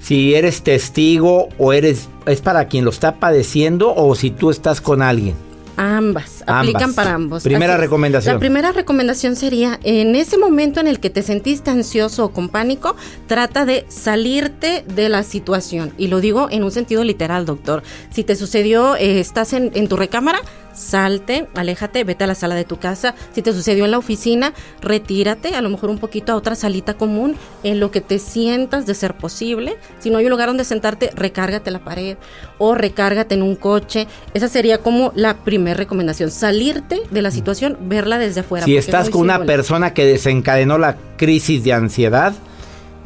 si 0.00 0.34
eres 0.34 0.62
testigo 0.62 1.48
o 1.58 1.72
eres 1.72 2.08
es 2.26 2.40
para 2.40 2.68
quien 2.68 2.84
lo 2.84 2.90
está 2.90 3.16
padeciendo 3.16 3.94
o 3.94 4.14
si 4.14 4.30
tú 4.30 4.50
estás 4.50 4.80
con 4.80 5.02
alguien? 5.02 5.34
Ambas, 5.76 6.42
Ambas. 6.46 6.68
aplican 6.68 6.94
para 6.94 7.14
ambos. 7.14 7.42
Primera 7.42 7.78
recomendación. 7.78 8.34
La 8.34 8.38
primera 8.38 8.70
recomendación 8.70 9.34
sería, 9.34 9.80
en 9.82 10.14
ese 10.14 10.36
momento 10.36 10.78
en 10.78 10.86
el 10.86 11.00
que 11.00 11.08
te 11.08 11.22
sentiste 11.22 11.70
ansioso 11.70 12.26
o 12.26 12.32
con 12.32 12.50
pánico, 12.50 12.96
trata 13.26 13.64
de 13.64 13.86
salirte 13.88 14.84
de 14.94 15.08
la 15.08 15.22
situación. 15.22 15.94
Y 15.96 16.08
lo 16.08 16.20
digo 16.20 16.48
en 16.50 16.64
un 16.64 16.70
sentido 16.70 17.02
literal, 17.02 17.46
doctor. 17.46 17.82
Si 18.10 18.24
te 18.24 18.36
sucedió, 18.36 18.94
eh, 18.96 19.20
estás 19.20 19.54
en, 19.54 19.70
en 19.74 19.88
tu 19.88 19.96
recámara, 19.96 20.40
salte, 20.80 21.46
aléjate, 21.54 22.02
vete 22.04 22.24
a 22.24 22.26
la 22.26 22.34
sala 22.34 22.54
de 22.54 22.64
tu 22.64 22.78
casa. 22.78 23.14
Si 23.32 23.42
te 23.42 23.52
sucedió 23.52 23.84
en 23.84 23.90
la 23.90 23.98
oficina, 23.98 24.52
retírate, 24.80 25.54
a 25.54 25.62
lo 25.62 25.68
mejor 25.68 25.90
un 25.90 25.98
poquito 25.98 26.32
a 26.32 26.36
otra 26.36 26.54
salita 26.54 26.94
común, 26.94 27.36
en 27.62 27.80
lo 27.80 27.90
que 27.90 28.00
te 28.00 28.18
sientas 28.18 28.86
de 28.86 28.94
ser 28.94 29.16
posible. 29.16 29.76
Si 29.98 30.10
no 30.10 30.18
hay 30.18 30.24
un 30.24 30.30
lugar 30.30 30.48
donde 30.48 30.64
sentarte, 30.64 31.10
recárgate 31.14 31.70
la 31.70 31.80
pared 31.80 32.16
o 32.58 32.74
recárgate 32.74 33.34
en 33.34 33.42
un 33.42 33.56
coche. 33.56 34.06
Esa 34.34 34.48
sería 34.48 34.78
como 34.78 35.12
la 35.14 35.36
primera 35.38 35.76
recomendación, 35.76 36.30
salirte 36.30 37.02
de 37.10 37.22
la 37.22 37.30
situación, 37.30 37.76
verla 37.82 38.18
desde 38.18 38.40
afuera. 38.40 38.64
Si 38.64 38.76
estás 38.76 39.06
es 39.06 39.10
con 39.10 39.22
una 39.22 39.44
persona 39.44 39.94
que 39.94 40.04
desencadenó 40.04 40.78
la 40.78 40.96
crisis 41.16 41.62
de 41.62 41.72
ansiedad, 41.72 42.32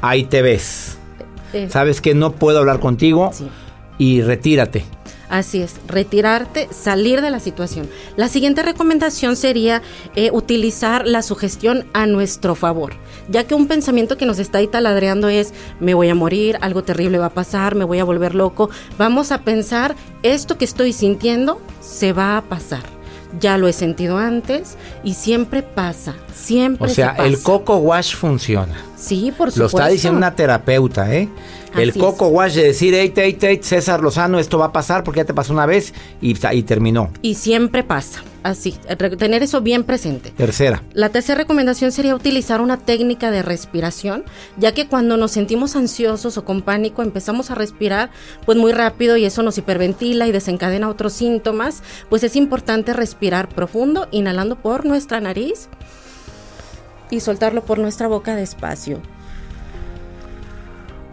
ahí 0.00 0.24
te 0.24 0.42
ves. 0.42 0.98
Eh, 1.52 1.68
Sabes 1.70 2.00
que 2.00 2.14
no 2.14 2.32
puedo 2.32 2.58
hablar 2.58 2.80
contigo 2.80 3.32
y 3.98 4.22
retírate. 4.22 4.84
Así 5.28 5.62
es, 5.62 5.76
retirarte, 5.88 6.68
salir 6.70 7.20
de 7.22 7.30
la 7.30 7.40
situación. 7.40 7.88
La 8.16 8.28
siguiente 8.28 8.62
recomendación 8.62 9.36
sería 9.36 9.82
eh, 10.14 10.30
utilizar 10.32 11.06
la 11.06 11.22
sugestión 11.22 11.86
a 11.92 12.06
nuestro 12.06 12.54
favor, 12.54 12.94
ya 13.28 13.44
que 13.44 13.54
un 13.54 13.66
pensamiento 13.66 14.16
que 14.16 14.26
nos 14.26 14.38
está 14.38 14.58
ahí 14.58 14.66
taladreando 14.66 15.28
es, 15.28 15.52
me 15.80 15.94
voy 15.94 16.08
a 16.08 16.14
morir, 16.14 16.58
algo 16.60 16.84
terrible 16.84 17.18
va 17.18 17.26
a 17.26 17.34
pasar, 17.34 17.74
me 17.74 17.84
voy 17.84 17.98
a 17.98 18.04
volver 18.04 18.34
loco. 18.34 18.70
Vamos 18.98 19.32
a 19.32 19.42
pensar, 19.42 19.96
esto 20.22 20.58
que 20.58 20.64
estoy 20.64 20.92
sintiendo 20.92 21.60
se 21.80 22.12
va 22.12 22.36
a 22.36 22.42
pasar. 22.42 22.93
Ya 23.40 23.58
lo 23.58 23.68
he 23.68 23.72
sentido 23.72 24.18
antes 24.18 24.76
y 25.02 25.14
siempre 25.14 25.62
pasa, 25.62 26.14
siempre 26.34 26.90
O 26.90 26.94
sea, 26.94 27.10
se 27.10 27.16
pasa. 27.16 27.28
el 27.28 27.42
coco 27.42 27.76
wash 27.76 28.14
funciona. 28.14 28.74
Sí, 28.96 29.32
por 29.36 29.50
supuesto. 29.50 29.60
Lo 29.60 29.66
está 29.66 29.88
diciendo 29.92 30.16
una 30.18 30.34
terapeuta, 30.34 31.12
¿eh? 31.14 31.28
el 31.76 31.92
coco 31.94 32.28
wash 32.28 32.54
de 32.54 32.62
decir, 32.64 32.94
hey, 32.94 33.12
hey, 33.16 33.36
hey, 33.40 33.60
César 33.62 34.00
Lozano, 34.00 34.38
esto 34.38 34.58
va 34.58 34.66
a 34.66 34.72
pasar 34.72 35.02
porque 35.02 35.18
ya 35.18 35.24
te 35.24 35.34
pasó 35.34 35.52
una 35.52 35.66
vez 35.66 35.92
y, 36.20 36.36
y 36.52 36.62
terminó. 36.62 37.10
Y 37.20 37.34
siempre 37.34 37.82
pasa, 37.82 38.22
así, 38.44 38.72
tener 39.18 39.42
eso 39.42 39.60
bien 39.62 39.82
presente. 39.82 40.30
Tercera. 40.30 40.82
La 40.92 41.08
tercera 41.08 41.38
recomendación 41.38 41.90
sería 41.90 42.14
utilizar 42.14 42.60
una 42.60 42.76
técnica 42.76 43.32
de 43.32 43.42
respiración, 43.42 44.24
ya 44.56 44.72
que 44.72 44.86
cuando 44.86 45.16
nos 45.16 45.32
sentimos 45.32 45.74
ansiosos 45.74 46.36
o 46.36 46.44
con 46.44 46.62
pánico 46.62 47.02
empezamos 47.02 47.50
a 47.50 47.56
respirar 47.56 48.10
pues 48.44 48.56
muy 48.56 48.72
rápido 48.72 49.16
y 49.16 49.24
eso 49.24 49.42
nos 49.42 49.58
hiperventila 49.58 50.28
y 50.28 50.32
desencadena 50.32 50.88
otros 50.88 51.14
síntomas, 51.14 51.82
pues 52.08 52.22
es 52.22 52.36
importante 52.36 52.92
respirar 52.92 53.48
profundo, 53.48 54.06
inhalando 54.12 54.56
por 54.56 54.84
nuestra 54.84 55.20
nariz 55.20 55.68
y 57.10 57.20
soltarlo 57.20 57.64
por 57.64 57.78
nuestra 57.78 58.08
boca 58.08 58.36
despacio. 58.36 59.00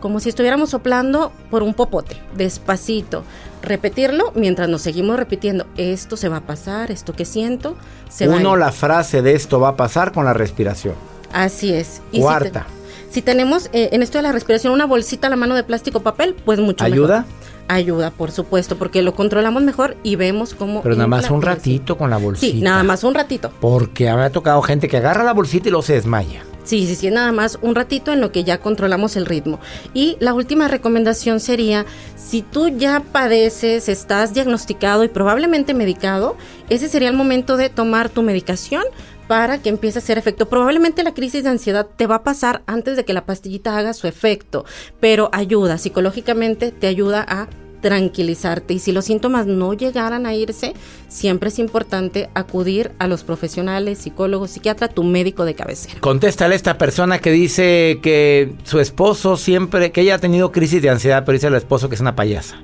Como 0.01 0.19
si 0.19 0.29
estuviéramos 0.29 0.71
soplando 0.71 1.31
por 1.49 1.63
un 1.63 1.75
popote, 1.75 2.17
despacito. 2.35 3.23
Repetirlo 3.61 4.31
mientras 4.35 4.67
nos 4.69 4.81
seguimos 4.81 5.17
repitiendo, 5.17 5.65
esto 5.77 6.17
se 6.17 6.29
va 6.29 6.37
a 6.37 6.41
pasar, 6.41 6.91
esto 6.91 7.13
que 7.13 7.25
siento, 7.25 7.75
se 8.09 8.27
va 8.27 8.35
a 8.35 8.37
Uno, 8.39 8.53
ir". 8.53 8.59
la 8.59 8.71
frase 8.71 9.21
de 9.21 9.33
esto 9.35 9.59
va 9.59 9.69
a 9.69 9.75
pasar 9.75 10.11
con 10.11 10.25
la 10.25 10.33
respiración. 10.33 10.95
Así 11.31 11.73
es. 11.73 12.01
Y 12.11 12.17
si 12.17 12.21
Cuarta. 12.21 12.65
te- 12.67 12.81
Si, 13.13 13.21
tenemos 13.21 13.69
eh, 13.73 13.89
en 13.91 14.01
esto 14.03 14.17
de 14.17 14.21
la 14.23 14.31
respiración 14.31 14.71
una 14.73 14.85
bolsita 14.85 15.27
a 15.27 15.29
la 15.29 15.35
mano 15.35 15.53
de 15.55 15.63
plástico 15.63 15.97
o 15.99 16.01
papel, 16.01 16.33
pues 16.45 16.59
mucho 16.59 16.83
¿Ayuda? 16.85 17.19
mejor. 17.19 17.41
Ayuda, 17.67 18.11
por 18.11 18.31
supuesto, 18.31 18.77
porque 18.77 19.01
lo 19.01 19.13
controlamos 19.15 19.63
mejor 19.63 19.95
y 20.03 20.15
vemos 20.17 20.53
cómo. 20.53 20.81
Pero 20.81 20.95
nada 20.95 21.07
más 21.07 21.29
un 21.29 21.41
ratito 21.41 21.97
con 21.97 22.09
la 22.09 22.17
bolsita. 22.17 22.51
Sí, 22.57 22.61
nada 22.61 22.83
más 22.83 23.03
un 23.05 23.13
ratito. 23.13 23.51
Porque 23.61 24.05
me 24.13 24.23
ha 24.23 24.29
tocado 24.29 24.61
gente 24.61 24.87
que 24.89 24.97
agarra 24.97 25.23
la 25.23 25.33
bolsita 25.33 25.67
y 25.69 25.71
luego 25.71 25.83
se 25.83 25.93
desmaya. 25.93 26.43
Sí, 26.63 26.85
sí, 26.85 26.95
sí, 26.95 27.09
nada 27.09 27.31
más 27.31 27.57
un 27.61 27.75
ratito 27.75 28.13
en 28.13 28.21
lo 28.21 28.31
que 28.31 28.43
ya 28.43 28.59
controlamos 28.59 29.15
el 29.15 29.25
ritmo. 29.25 29.59
Y 29.93 30.17
la 30.19 30.33
última 30.33 30.67
recomendación 30.67 31.39
sería, 31.39 31.85
si 32.15 32.43
tú 32.43 32.69
ya 32.69 33.01
padeces, 33.11 33.89
estás 33.89 34.33
diagnosticado 34.33 35.03
y 35.03 35.07
probablemente 35.07 35.73
medicado, 35.73 36.37
ese 36.69 36.87
sería 36.87 37.09
el 37.09 37.15
momento 37.15 37.57
de 37.57 37.69
tomar 37.69 38.09
tu 38.09 38.21
medicación 38.21 38.83
para 39.27 39.59
que 39.61 39.69
empiece 39.69 39.97
a 39.97 40.01
hacer 40.01 40.17
efecto. 40.17 40.49
Probablemente 40.49 41.03
la 41.03 41.13
crisis 41.13 41.43
de 41.43 41.49
ansiedad 41.49 41.87
te 41.95 42.05
va 42.05 42.15
a 42.15 42.23
pasar 42.23 42.63
antes 42.67 42.95
de 42.95 43.05
que 43.05 43.13
la 43.13 43.25
pastillita 43.25 43.77
haga 43.77 43.93
su 43.93 44.07
efecto, 44.07 44.65
pero 44.99 45.29
ayuda, 45.31 45.77
psicológicamente 45.77 46.71
te 46.71 46.87
ayuda 46.87 47.25
a 47.27 47.47
tranquilizarte 47.81 48.75
y 48.75 48.79
si 48.79 48.91
los 48.91 49.05
síntomas 49.05 49.47
no 49.47 49.73
llegaran 49.73 50.25
a 50.25 50.33
irse, 50.33 50.73
siempre 51.07 51.49
es 51.49 51.59
importante 51.59 52.29
acudir 52.33 52.91
a 52.99 53.07
los 53.07 53.23
profesionales, 53.23 53.99
psicólogos, 53.99 54.51
psiquiatra, 54.51 54.87
tu 54.87 55.03
médico 55.03 55.45
de 55.45 55.55
cabecera. 55.55 55.99
Contéstale 55.99 56.53
a 56.53 56.55
esta 56.55 56.77
persona 56.77 57.19
que 57.19 57.31
dice 57.31 57.99
que 58.01 58.53
su 58.63 58.79
esposo 58.79 59.35
siempre, 59.35 59.91
que 59.91 60.01
ella 60.01 60.15
ha 60.15 60.19
tenido 60.19 60.51
crisis 60.51 60.81
de 60.81 60.89
ansiedad, 60.89 61.23
pero 61.25 61.33
dice 61.33 61.47
al 61.47 61.55
esposo 61.55 61.89
que 61.89 61.95
es 61.95 62.01
una 62.01 62.15
payasa. 62.15 62.57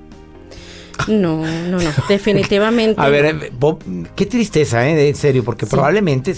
No, 1.08 1.46
no, 1.46 1.80
no, 1.80 1.92
definitivamente. 2.10 3.00
A 3.00 3.10
ver, 3.10 3.36
no. 3.36 3.44
eh, 3.44 3.52
Bob, 3.58 3.84
qué 4.16 4.26
tristeza, 4.26 4.88
¿eh? 4.88 5.10
En 5.10 5.16
serio, 5.16 5.44
porque 5.44 5.66
probablemente, 5.66 6.36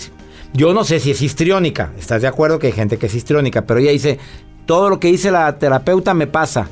yo 0.54 0.74
no 0.74 0.84
sé 0.84 1.00
si 1.00 1.12
es 1.12 1.22
histriónica, 1.22 1.94
¿estás 1.98 2.22
de 2.22 2.28
acuerdo 2.28 2.60
que 2.60 2.68
hay 2.68 2.74
gente 2.74 2.98
que 2.98 3.08
es 3.08 3.16
histriónica? 3.16 3.66
Pero 3.66 3.80
ella 3.80 3.92
dice, 3.92 4.20
todo 4.66 4.90
lo 4.90 5.00
que 5.00 5.08
dice 5.08 5.32
la 5.32 5.58
terapeuta 5.58 6.14
me 6.14 6.28
pasa, 6.28 6.68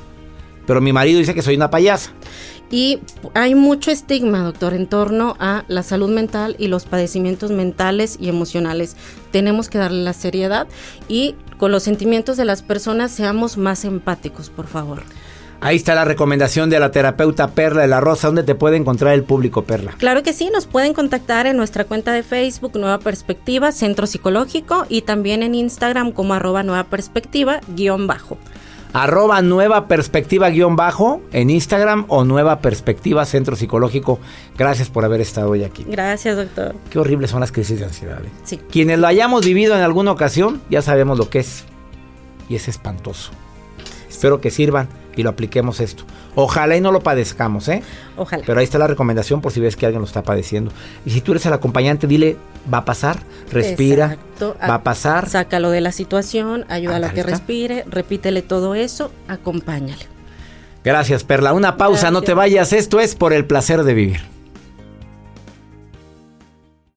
pero 0.67 0.81
mi 0.81 0.93
marido 0.93 1.17
dice 1.17 1.33
que 1.33 1.41
soy 1.41 1.55
una 1.55 1.71
payasa. 1.71 2.11
Y 2.69 2.99
hay 3.33 3.55
mucho 3.55 3.91
estigma, 3.91 4.43
doctor, 4.43 4.73
en 4.73 4.87
torno 4.87 5.35
a 5.39 5.63
la 5.69 5.83
salud 5.83 6.09
mental 6.09 6.55
y 6.59 6.67
los 6.67 6.85
padecimientos 6.85 7.49
mentales 7.49 8.17
y 8.19 8.27
emocionales. 8.27 8.97
Tenemos 9.31 9.69
que 9.69 9.77
darle 9.77 10.03
la 10.03 10.13
seriedad 10.13 10.67
y 11.07 11.35
con 11.57 11.71
los 11.71 11.83
sentimientos 11.83 12.35
de 12.35 12.45
las 12.45 12.61
personas 12.61 13.11
seamos 13.11 13.57
más 13.57 13.85
empáticos, 13.85 14.49
por 14.49 14.67
favor. 14.67 15.03
Ahí 15.59 15.77
está 15.77 15.95
la 15.95 16.05
recomendación 16.05 16.69
de 16.69 16.79
la 16.79 16.91
terapeuta 16.91 17.47
Perla 17.47 17.81
de 17.81 17.87
la 17.87 17.99
Rosa. 17.99 18.27
¿Dónde 18.27 18.43
te 18.43 18.53
puede 18.53 18.77
encontrar 18.77 19.15
el 19.15 19.23
público, 19.23 19.63
Perla? 19.63 19.93
Claro 19.97 20.21
que 20.21 20.33
sí, 20.33 20.51
nos 20.53 20.67
pueden 20.67 20.93
contactar 20.93 21.47
en 21.47 21.57
nuestra 21.57 21.85
cuenta 21.85 22.11
de 22.11 22.21
Facebook 22.21 22.73
Nueva 22.75 22.99
Perspectiva, 22.99 23.71
Centro 23.71 24.05
Psicológico, 24.05 24.85
y 24.87 25.01
también 25.01 25.41
en 25.41 25.55
Instagram 25.55 26.11
como 26.11 26.35
arroba 26.35 26.61
Nueva 26.61 26.83
Perspectiva, 26.83 27.61
guion 27.75 28.05
bajo. 28.05 28.37
Arroba 28.97 29.43
Nueva 29.43 29.87
Perspectiva 29.87 30.49
guion 30.49 30.75
bajo 30.75 31.21
en 31.31 31.51
Instagram 31.51 32.05
o 32.07 32.23
Nueva 32.23 32.61
Perspectiva 32.61 33.25
Centro 33.25 33.55
Psicológico. 33.55 34.19
Gracias 34.57 34.89
por 34.89 35.05
haber 35.05 35.21
estado 35.21 35.51
hoy 35.51 35.63
aquí. 35.63 35.85
Gracias, 35.87 36.35
doctor. 36.35 36.73
Qué 36.89 36.97
horribles 36.97 37.29
son 37.29 37.41
las 37.41 37.51
crisis 37.51 37.77
de 37.77 37.85
ansiedad. 37.85 38.25
¿eh? 38.25 38.29
Sí. 38.43 38.59
Quienes 38.71 38.97
lo 38.97 39.05
hayamos 39.05 39.45
vivido 39.45 39.75
en 39.75 39.81
alguna 39.81 40.11
ocasión, 40.11 40.63
ya 40.71 40.81
sabemos 40.81 41.19
lo 41.19 41.29
que 41.29 41.39
es. 41.39 41.65
Y 42.49 42.55
es 42.55 42.67
espantoso. 42.67 43.29
Espero 44.09 44.41
que 44.41 44.49
sirvan 44.49 44.89
y 45.17 45.23
lo 45.23 45.29
apliquemos 45.31 45.79
esto. 45.79 46.03
Ojalá 46.35 46.77
y 46.77 46.81
no 46.81 46.91
lo 46.91 47.01
padezcamos, 47.01 47.67
¿eh? 47.67 47.83
Ojalá. 48.15 48.43
Pero 48.45 48.59
ahí 48.59 48.63
está 48.63 48.77
la 48.77 48.87
recomendación 48.87 49.41
por 49.41 49.51
si 49.51 49.59
ves 49.59 49.75
que 49.75 49.85
alguien 49.85 50.01
lo 50.01 50.07
está 50.07 50.23
padeciendo. 50.23 50.71
Y 51.05 51.09
si 51.09 51.21
tú 51.21 51.31
eres 51.31 51.45
el 51.45 51.53
acompañante, 51.53 52.07
dile, 52.07 52.37
va 52.71 52.79
a 52.79 52.85
pasar, 52.85 53.19
respira, 53.51 54.13
Exacto. 54.13 54.55
va 54.61 54.75
a 54.75 54.83
pasar. 54.83 55.27
Sácalo 55.27 55.71
de 55.71 55.81
la 55.81 55.91
situación, 55.91 56.65
ayúdalo 56.69 57.07
a 57.07 57.09
que 57.09 57.21
está. 57.21 57.31
respire, 57.31 57.83
repítele 57.87 58.41
todo 58.41 58.75
eso, 58.75 59.11
acompáñale. 59.27 60.05
Gracias, 60.83 61.23
Perla. 61.23 61.53
Una 61.53 61.75
pausa, 61.75 62.11
no 62.11 62.21
te 62.21 62.33
vayas. 62.33 62.71
Esto 62.71 62.99
es 62.99 63.15
por 63.15 63.33
el 63.33 63.45
placer 63.45 63.83
de 63.83 63.93
vivir. 63.93 64.36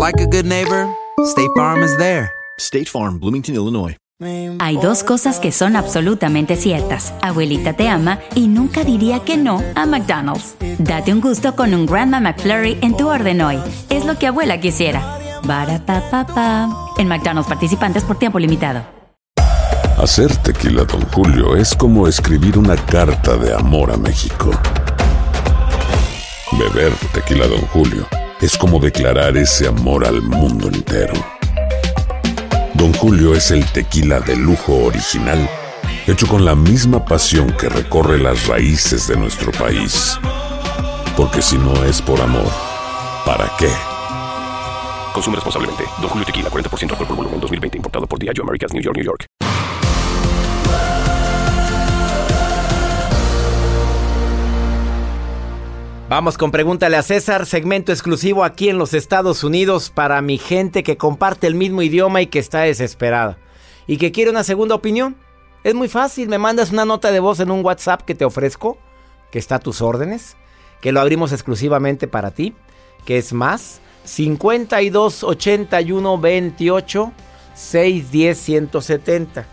like 0.00 0.18
a 0.18 0.26
good 0.26 0.46
neighbor, 0.46 0.88
State 1.26 1.50
Farm 1.54 1.82
is 1.82 1.94
there. 1.98 2.32
State 2.58 2.86
Farm, 2.86 3.20
Bloomington, 3.20 3.54
Illinois. 3.54 3.96
Hay 4.58 4.76
dos 4.76 5.02
cosas 5.02 5.38
que 5.38 5.52
son 5.52 5.76
absolutamente 5.76 6.56
ciertas. 6.56 7.14
Abuelita 7.22 7.74
te 7.74 7.88
ama 7.88 8.18
y 8.34 8.48
nunca 8.48 8.84
diría 8.84 9.20
que 9.20 9.36
no 9.36 9.62
a 9.74 9.86
McDonald's. 9.86 10.56
Date 10.78 11.12
un 11.12 11.20
gusto 11.20 11.54
con 11.54 11.72
un 11.74 11.86
Grandma 11.86 12.20
McFlurry 12.20 12.78
en 12.82 12.96
tu 12.96 13.08
orden 13.08 13.40
hoy. 13.40 13.58
Es 13.88 14.04
lo 14.04 14.18
que 14.18 14.26
abuela 14.26 14.60
quisiera. 14.60 15.18
En 16.98 17.08
McDonald's 17.08 17.48
participantes 17.48 18.04
por 18.04 18.18
tiempo 18.18 18.38
limitado. 18.38 18.82
Hacer 19.98 20.34
tequila, 20.36 20.84
Don 20.84 21.02
Julio, 21.12 21.56
es 21.56 21.74
como 21.74 22.06
escribir 22.06 22.58
una 22.58 22.76
carta 22.76 23.36
de 23.36 23.54
amor 23.54 23.90
a 23.90 23.96
México. 23.96 24.50
Beber 26.58 26.92
tequila, 27.14 27.46
Don 27.46 27.60
Julio, 27.72 28.06
es 28.40 28.56
como 28.56 28.78
declarar 28.78 29.36
ese 29.36 29.68
amor 29.68 30.06
al 30.06 30.22
mundo 30.22 30.68
entero. 30.68 31.12
Don 32.74 32.92
Julio 32.94 33.34
es 33.34 33.50
el 33.50 33.64
tequila 33.66 34.20
de 34.20 34.36
lujo 34.36 34.84
original, 34.84 35.48
hecho 36.06 36.26
con 36.26 36.44
la 36.44 36.54
misma 36.54 37.04
pasión 37.04 37.52
que 37.52 37.68
recorre 37.68 38.18
las 38.18 38.46
raíces 38.46 39.06
de 39.08 39.16
nuestro 39.16 39.52
país. 39.52 40.18
Porque 41.16 41.42
si 41.42 41.58
no 41.58 41.84
es 41.84 42.00
por 42.00 42.20
amor, 42.20 42.50
¿para 43.26 43.50
qué? 43.58 43.68
Consume 45.12 45.36
responsablemente. 45.36 45.84
Don 46.00 46.08
Julio 46.08 46.24
Tequila, 46.24 46.48
40% 46.48 46.90
alcohol 46.92 47.06
por 47.06 47.16
volumen, 47.16 47.40
2020. 47.40 47.76
Importado 47.76 48.06
por 48.06 48.18
Diageo 48.18 48.44
Americas, 48.44 48.72
New 48.72 48.82
York, 48.82 48.96
New 48.96 49.04
York. 49.04 49.49
Vamos 56.10 56.36
con 56.36 56.50
Pregúntale 56.50 56.96
a 56.96 57.04
César, 57.04 57.46
segmento 57.46 57.92
exclusivo 57.92 58.42
aquí 58.42 58.68
en 58.68 58.78
los 58.78 58.94
Estados 58.94 59.44
Unidos 59.44 59.90
para 59.90 60.20
mi 60.22 60.38
gente 60.38 60.82
que 60.82 60.96
comparte 60.96 61.46
el 61.46 61.54
mismo 61.54 61.82
idioma 61.82 62.20
y 62.20 62.26
que 62.26 62.40
está 62.40 62.62
desesperada. 62.62 63.38
Y 63.86 63.96
que 63.96 64.10
quiere 64.10 64.32
una 64.32 64.42
segunda 64.42 64.74
opinión. 64.74 65.14
Es 65.62 65.74
muy 65.74 65.86
fácil, 65.86 66.28
me 66.28 66.38
mandas 66.38 66.72
una 66.72 66.84
nota 66.84 67.12
de 67.12 67.20
voz 67.20 67.38
en 67.38 67.52
un 67.52 67.64
WhatsApp 67.64 68.02
que 68.02 68.16
te 68.16 68.24
ofrezco, 68.24 68.76
que 69.30 69.38
está 69.38 69.54
a 69.54 69.58
tus 69.60 69.82
órdenes, 69.82 70.36
que 70.80 70.90
lo 70.90 71.00
abrimos 71.00 71.30
exclusivamente 71.30 72.08
para 72.08 72.32
ti, 72.32 72.56
que 73.04 73.16
es 73.16 73.32
más 73.32 73.80
52 74.02 75.22
81 75.22 76.18
28 76.18 77.12
610 77.54 78.36
170. 78.36 79.46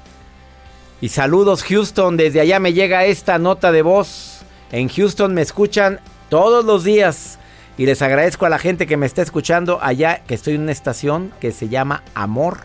Y 1.02 1.10
saludos 1.10 1.62
Houston, 1.66 2.18
desde 2.18 2.42
allá 2.42 2.60
me 2.60 2.74
llega 2.74 3.06
esta 3.06 3.38
nota 3.38 3.72
de 3.72 3.84
voz. 3.84 4.42
En 4.72 4.90
Houston 4.90 5.36
me 5.36 5.44
escuchan 5.44 6.00
todos 6.30 6.66
los 6.66 6.84
días 6.84 7.40
y 7.78 7.86
les 7.86 8.02
agradezco 8.02 8.46
a 8.46 8.50
la 8.50 8.60
gente 8.60 8.88
que 8.88 8.98
me 8.98 9.06
está 9.06 9.22
escuchando 9.22 9.80
allá, 9.82 10.24
que 10.28 10.34
estoy 10.34 10.56
en 10.56 10.62
una 10.62 10.72
estación 10.72 11.32
que 11.40 11.52
se 11.52 11.70
llama 11.70 12.04
Amor. 12.16 12.60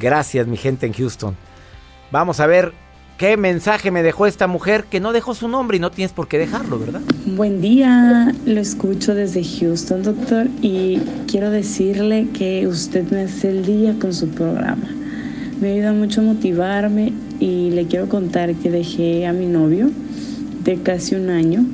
Gracias 0.00 0.46
mi 0.46 0.56
gente 0.56 0.86
en 0.86 0.92
Houston. 0.92 1.36
Vamos 2.10 2.40
a 2.40 2.46
ver 2.46 2.72
qué 3.16 3.36
mensaje 3.36 3.90
me 3.90 4.02
dejó 4.02 4.26
esta 4.26 4.46
mujer 4.46 4.84
que 4.84 5.00
no 5.00 5.12
dejó 5.12 5.34
su 5.34 5.48
nombre 5.48 5.78
y 5.78 5.80
no 5.80 5.90
tienes 5.90 6.12
por 6.12 6.28
qué 6.28 6.38
dejarlo, 6.38 6.78
¿verdad? 6.78 7.00
Buen 7.26 7.60
día, 7.60 8.34
lo 8.44 8.60
escucho 8.60 9.14
desde 9.14 9.42
Houston, 9.42 10.02
doctor, 10.02 10.48
y 10.60 11.00
quiero 11.26 11.50
decirle 11.50 12.28
que 12.34 12.66
usted 12.66 13.10
me 13.10 13.22
hace 13.22 13.50
el 13.50 13.64
día 13.64 13.94
con 13.98 14.12
su 14.12 14.28
programa. 14.28 14.88
Me 15.60 15.72
ayuda 15.72 15.92
mucho 15.92 16.20
a 16.20 16.24
motivarme 16.24 17.12
y 17.40 17.70
le 17.70 17.86
quiero 17.86 18.08
contar 18.08 18.54
que 18.54 18.70
dejé 18.70 19.26
a 19.26 19.32
mi 19.32 19.46
novio 19.46 19.90
de 20.64 20.82
casi 20.82 21.14
un 21.14 21.30
año, 21.30 21.64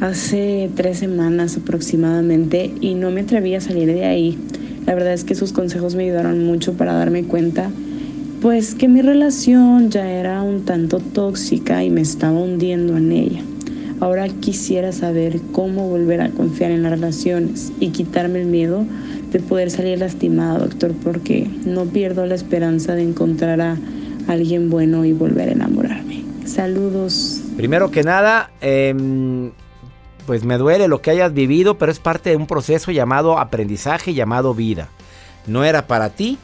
hace 0.00 0.70
tres 0.74 0.98
semanas 0.98 1.56
aproximadamente, 1.56 2.72
y 2.80 2.94
no 2.94 3.10
me 3.10 3.22
atreví 3.22 3.54
a 3.54 3.60
salir 3.60 3.86
de 3.92 4.04
ahí. 4.04 4.38
La 4.86 4.94
verdad 4.94 5.12
es 5.12 5.24
que 5.24 5.34
sus 5.34 5.52
consejos 5.52 5.94
me 5.94 6.04
ayudaron 6.04 6.44
mucho 6.44 6.74
para 6.74 6.94
darme 6.94 7.24
cuenta 7.24 7.70
pues 8.40 8.74
que 8.74 8.88
mi 8.88 9.02
relación 9.02 9.90
ya 9.90 10.10
era 10.10 10.42
un 10.42 10.64
tanto 10.64 10.98
tóxica 10.98 11.84
y 11.84 11.90
me 11.90 12.00
estaba 12.00 12.38
hundiendo 12.38 12.96
en 12.96 13.12
ella. 13.12 13.42
Ahora 14.00 14.28
quisiera 14.28 14.92
saber 14.92 15.40
cómo 15.52 15.88
volver 15.88 16.22
a 16.22 16.30
confiar 16.30 16.70
en 16.70 16.82
las 16.82 16.92
relaciones 16.92 17.70
y 17.80 17.88
quitarme 17.88 18.40
el 18.40 18.46
miedo 18.46 18.86
de 19.30 19.40
poder 19.40 19.70
salir 19.70 19.98
lastimada, 19.98 20.58
doctor, 20.58 20.94
porque 21.02 21.50
no 21.66 21.84
pierdo 21.84 22.24
la 22.24 22.34
esperanza 22.34 22.94
de 22.94 23.02
encontrar 23.02 23.60
a 23.60 23.76
alguien 24.26 24.70
bueno 24.70 25.04
y 25.04 25.12
volver 25.12 25.50
a 25.50 25.52
enamorarme. 25.52 26.22
Saludos. 26.46 27.42
Primero 27.58 27.90
que 27.90 28.02
nada, 28.02 28.50
em, 28.62 29.50
pues 30.30 30.44
me 30.44 30.58
duele 30.58 30.86
lo 30.86 31.02
que 31.02 31.10
hayas 31.10 31.34
vivido, 31.34 31.76
pero 31.76 31.90
es 31.90 31.98
parte 31.98 32.30
de 32.30 32.36
un 32.36 32.46
proceso 32.46 32.92
llamado 32.92 33.36
aprendizaje, 33.36 34.14
llamado 34.14 34.54
vida. 34.54 34.86
No 35.48 35.64
era 35.64 35.88
para 35.88 36.10
ti. 36.10 36.38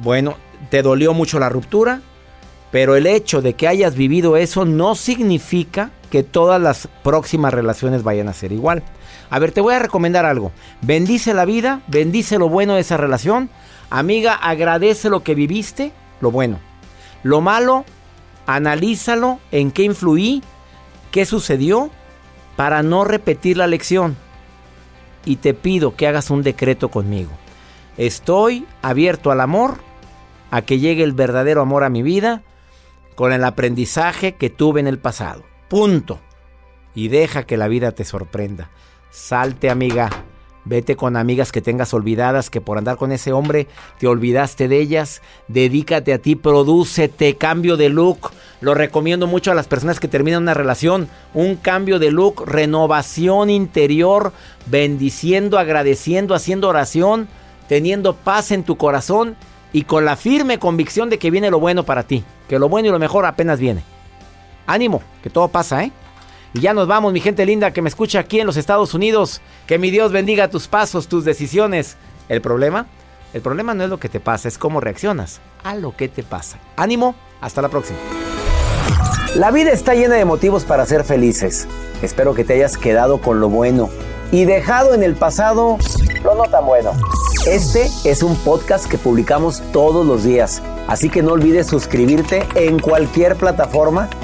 Bueno, 0.00 0.36
te 0.70 0.80
dolió 0.80 1.12
mucho 1.12 1.40
la 1.40 1.48
ruptura, 1.48 2.02
pero 2.70 2.94
el 2.94 3.08
hecho 3.08 3.42
de 3.42 3.54
que 3.54 3.66
hayas 3.66 3.96
vivido 3.96 4.36
eso 4.36 4.64
no 4.64 4.94
significa 4.94 5.90
que 6.08 6.22
todas 6.22 6.62
las 6.62 6.88
próximas 7.02 7.52
relaciones 7.52 8.04
vayan 8.04 8.28
a 8.28 8.32
ser 8.32 8.52
igual. 8.52 8.84
A 9.28 9.40
ver, 9.40 9.50
te 9.50 9.60
voy 9.60 9.74
a 9.74 9.80
recomendar 9.80 10.24
algo. 10.24 10.52
Bendice 10.80 11.34
la 11.34 11.46
vida, 11.46 11.80
bendice 11.88 12.38
lo 12.38 12.48
bueno 12.48 12.74
de 12.74 12.82
esa 12.82 12.96
relación. 12.96 13.50
Amiga, 13.90 14.34
agradece 14.34 15.10
lo 15.10 15.24
que 15.24 15.34
viviste, 15.34 15.90
lo 16.20 16.30
bueno. 16.30 16.60
Lo 17.24 17.40
malo, 17.40 17.84
analízalo, 18.46 19.40
en 19.50 19.72
qué 19.72 19.82
influí, 19.82 20.44
qué 21.10 21.26
sucedió, 21.26 21.90
para 22.56 22.82
no 22.82 23.04
repetir 23.04 23.56
la 23.56 23.66
lección. 23.66 24.16
Y 25.24 25.36
te 25.36 25.54
pido 25.54 25.96
que 25.96 26.06
hagas 26.06 26.30
un 26.30 26.42
decreto 26.42 26.88
conmigo. 26.90 27.30
Estoy 27.96 28.66
abierto 28.82 29.30
al 29.30 29.40
amor 29.40 29.78
a 30.50 30.62
que 30.62 30.78
llegue 30.78 31.04
el 31.04 31.12
verdadero 31.12 31.62
amor 31.62 31.84
a 31.84 31.88
mi 31.88 32.02
vida 32.02 32.42
con 33.14 33.32
el 33.32 33.44
aprendizaje 33.44 34.34
que 34.34 34.50
tuve 34.50 34.80
en 34.80 34.86
el 34.86 34.98
pasado. 34.98 35.44
Punto. 35.68 36.20
Y 36.94 37.08
deja 37.08 37.44
que 37.44 37.56
la 37.56 37.68
vida 37.68 37.92
te 37.92 38.04
sorprenda. 38.04 38.70
Salte 39.10 39.70
amiga. 39.70 40.10
Vete 40.64 40.96
con 40.96 41.16
amigas 41.16 41.52
que 41.52 41.60
tengas 41.60 41.92
olvidadas, 41.92 42.48
que 42.48 42.62
por 42.62 42.78
andar 42.78 42.96
con 42.96 43.12
ese 43.12 43.32
hombre 43.32 43.68
te 43.98 44.06
olvidaste 44.06 44.66
de 44.66 44.80
ellas. 44.80 45.20
Dedícate 45.48 46.14
a 46.14 46.18
ti, 46.18 46.36
prodúcete, 46.36 47.36
cambio 47.36 47.76
de 47.76 47.90
look. 47.90 48.30
Lo 48.62 48.74
recomiendo 48.74 49.26
mucho 49.26 49.50
a 49.50 49.54
las 49.54 49.66
personas 49.66 50.00
que 50.00 50.08
terminan 50.08 50.42
una 50.42 50.54
relación. 50.54 51.08
Un 51.34 51.56
cambio 51.56 51.98
de 51.98 52.10
look, 52.10 52.44
renovación 52.46 53.50
interior, 53.50 54.32
bendiciendo, 54.66 55.58
agradeciendo, 55.58 56.34
haciendo 56.34 56.68
oración, 56.68 57.28
teniendo 57.68 58.14
paz 58.14 58.50
en 58.50 58.64
tu 58.64 58.76
corazón 58.76 59.36
y 59.72 59.82
con 59.82 60.04
la 60.04 60.16
firme 60.16 60.58
convicción 60.58 61.10
de 61.10 61.18
que 61.18 61.30
viene 61.30 61.50
lo 61.50 61.60
bueno 61.60 61.82
para 61.82 62.04
ti, 62.04 62.24
que 62.48 62.58
lo 62.58 62.70
bueno 62.70 62.88
y 62.88 62.92
lo 62.92 62.98
mejor 62.98 63.26
apenas 63.26 63.58
viene. 63.58 63.82
Ánimo, 64.66 65.02
que 65.22 65.28
todo 65.28 65.48
pasa, 65.48 65.84
¿eh? 65.84 65.92
Y 66.54 66.60
ya 66.60 66.72
nos 66.72 66.86
vamos, 66.86 67.12
mi 67.12 67.20
gente 67.20 67.44
linda 67.44 67.72
que 67.72 67.82
me 67.82 67.88
escucha 67.88 68.20
aquí 68.20 68.38
en 68.38 68.46
los 68.46 68.56
Estados 68.56 68.94
Unidos. 68.94 69.40
Que 69.66 69.76
mi 69.76 69.90
Dios 69.90 70.12
bendiga 70.12 70.48
tus 70.48 70.68
pasos, 70.68 71.08
tus 71.08 71.24
decisiones. 71.24 71.96
¿El 72.28 72.40
problema? 72.40 72.86
El 73.32 73.42
problema 73.42 73.74
no 73.74 73.82
es 73.82 73.90
lo 73.90 73.98
que 73.98 74.08
te 74.08 74.20
pasa, 74.20 74.46
es 74.46 74.56
cómo 74.56 74.80
reaccionas 74.80 75.40
a 75.64 75.74
lo 75.74 75.96
que 75.96 76.08
te 76.08 76.22
pasa. 76.22 76.60
Ánimo, 76.76 77.16
hasta 77.40 77.60
la 77.60 77.68
próxima. 77.68 77.98
La 79.34 79.50
vida 79.50 79.72
está 79.72 79.94
llena 79.94 80.14
de 80.14 80.24
motivos 80.24 80.62
para 80.62 80.86
ser 80.86 81.02
felices. 81.02 81.66
Espero 82.02 82.34
que 82.34 82.44
te 82.44 82.54
hayas 82.54 82.78
quedado 82.78 83.20
con 83.20 83.40
lo 83.40 83.48
bueno 83.48 83.90
y 84.30 84.44
dejado 84.44 84.94
en 84.94 85.02
el 85.02 85.16
pasado 85.16 85.78
lo 86.22 86.36
no 86.36 86.44
tan 86.44 86.64
bueno. 86.64 86.92
Este 87.48 87.90
es 88.04 88.22
un 88.22 88.36
podcast 88.36 88.86
que 88.88 88.96
publicamos 88.96 89.60
todos 89.72 90.06
los 90.06 90.22
días 90.22 90.62
Así 90.86 91.08
que 91.08 91.22
no 91.22 91.32
olvides 91.32 91.66
suscribirte 91.66 92.46
en 92.56 92.78
cualquier 92.78 93.36
plataforma 93.36 94.08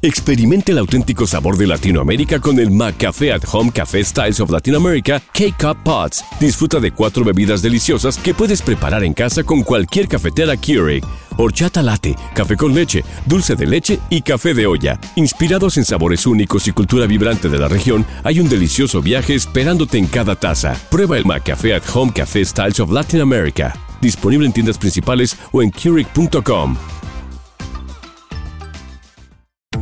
Experimente 0.00 0.70
el 0.70 0.78
auténtico 0.78 1.26
sabor 1.26 1.56
de 1.56 1.66
Latinoamérica 1.66 2.38
con 2.38 2.60
el 2.60 2.70
McCafé 2.70 3.32
at 3.32 3.42
Home 3.50 3.72
Café 3.72 4.04
Styles 4.04 4.38
of 4.38 4.48
Latin 4.48 4.76
America 4.76 5.20
K-Cup 5.32 5.82
Pots. 5.82 6.24
Disfruta 6.38 6.78
de 6.78 6.92
cuatro 6.92 7.24
bebidas 7.24 7.62
deliciosas 7.62 8.16
que 8.16 8.32
puedes 8.32 8.62
preparar 8.62 9.02
en 9.02 9.12
casa 9.12 9.42
con 9.42 9.64
cualquier 9.64 10.06
cafetera 10.06 10.56
Keurig. 10.56 11.04
Horchata 11.36 11.82
latte, 11.82 12.14
café 12.32 12.56
con 12.56 12.74
leche, 12.74 13.04
dulce 13.26 13.56
de 13.56 13.66
leche 13.66 13.98
y 14.08 14.22
café 14.22 14.54
de 14.54 14.68
olla. 14.68 15.00
Inspirados 15.16 15.76
en 15.78 15.84
sabores 15.84 16.26
únicos 16.26 16.68
y 16.68 16.72
cultura 16.72 17.06
vibrante 17.06 17.48
de 17.48 17.58
la 17.58 17.66
región, 17.66 18.06
hay 18.22 18.38
un 18.38 18.48
delicioso 18.48 19.02
viaje 19.02 19.34
esperándote 19.34 19.98
en 19.98 20.06
cada 20.06 20.36
taza. 20.36 20.76
Prueba 20.92 21.18
el 21.18 21.24
McCafé 21.24 21.74
at 21.74 21.82
Home 21.92 22.12
Café 22.12 22.44
Styles 22.44 22.78
of 22.78 22.92
Latin 22.92 23.20
America. 23.20 23.74
Disponible 24.00 24.46
en 24.46 24.52
tiendas 24.52 24.78
principales 24.78 25.36
o 25.50 25.60
en 25.60 25.72
Keurig.com. 25.72 26.76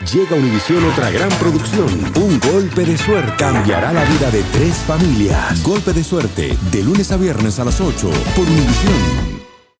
Llega 0.00 0.36
a 0.36 0.38
Univisión 0.38 0.84
otra 0.84 1.10
gran 1.10 1.30
producción. 1.38 1.88
Un 2.16 2.40
golpe 2.40 2.84
de 2.84 2.98
suerte 2.98 3.32
cambiará 3.38 3.92
la 3.92 4.04
vida 4.04 4.30
de 4.30 4.42
tres 4.52 4.74
familias. 4.76 5.62
Golpe 5.62 5.92
de 5.92 6.04
suerte, 6.04 6.58
de 6.70 6.82
lunes 6.82 7.10
a 7.12 7.16
viernes 7.16 7.58
a 7.58 7.64
las 7.64 7.80
8 7.80 8.10
por 8.34 8.44
Univisión. 8.44 9.43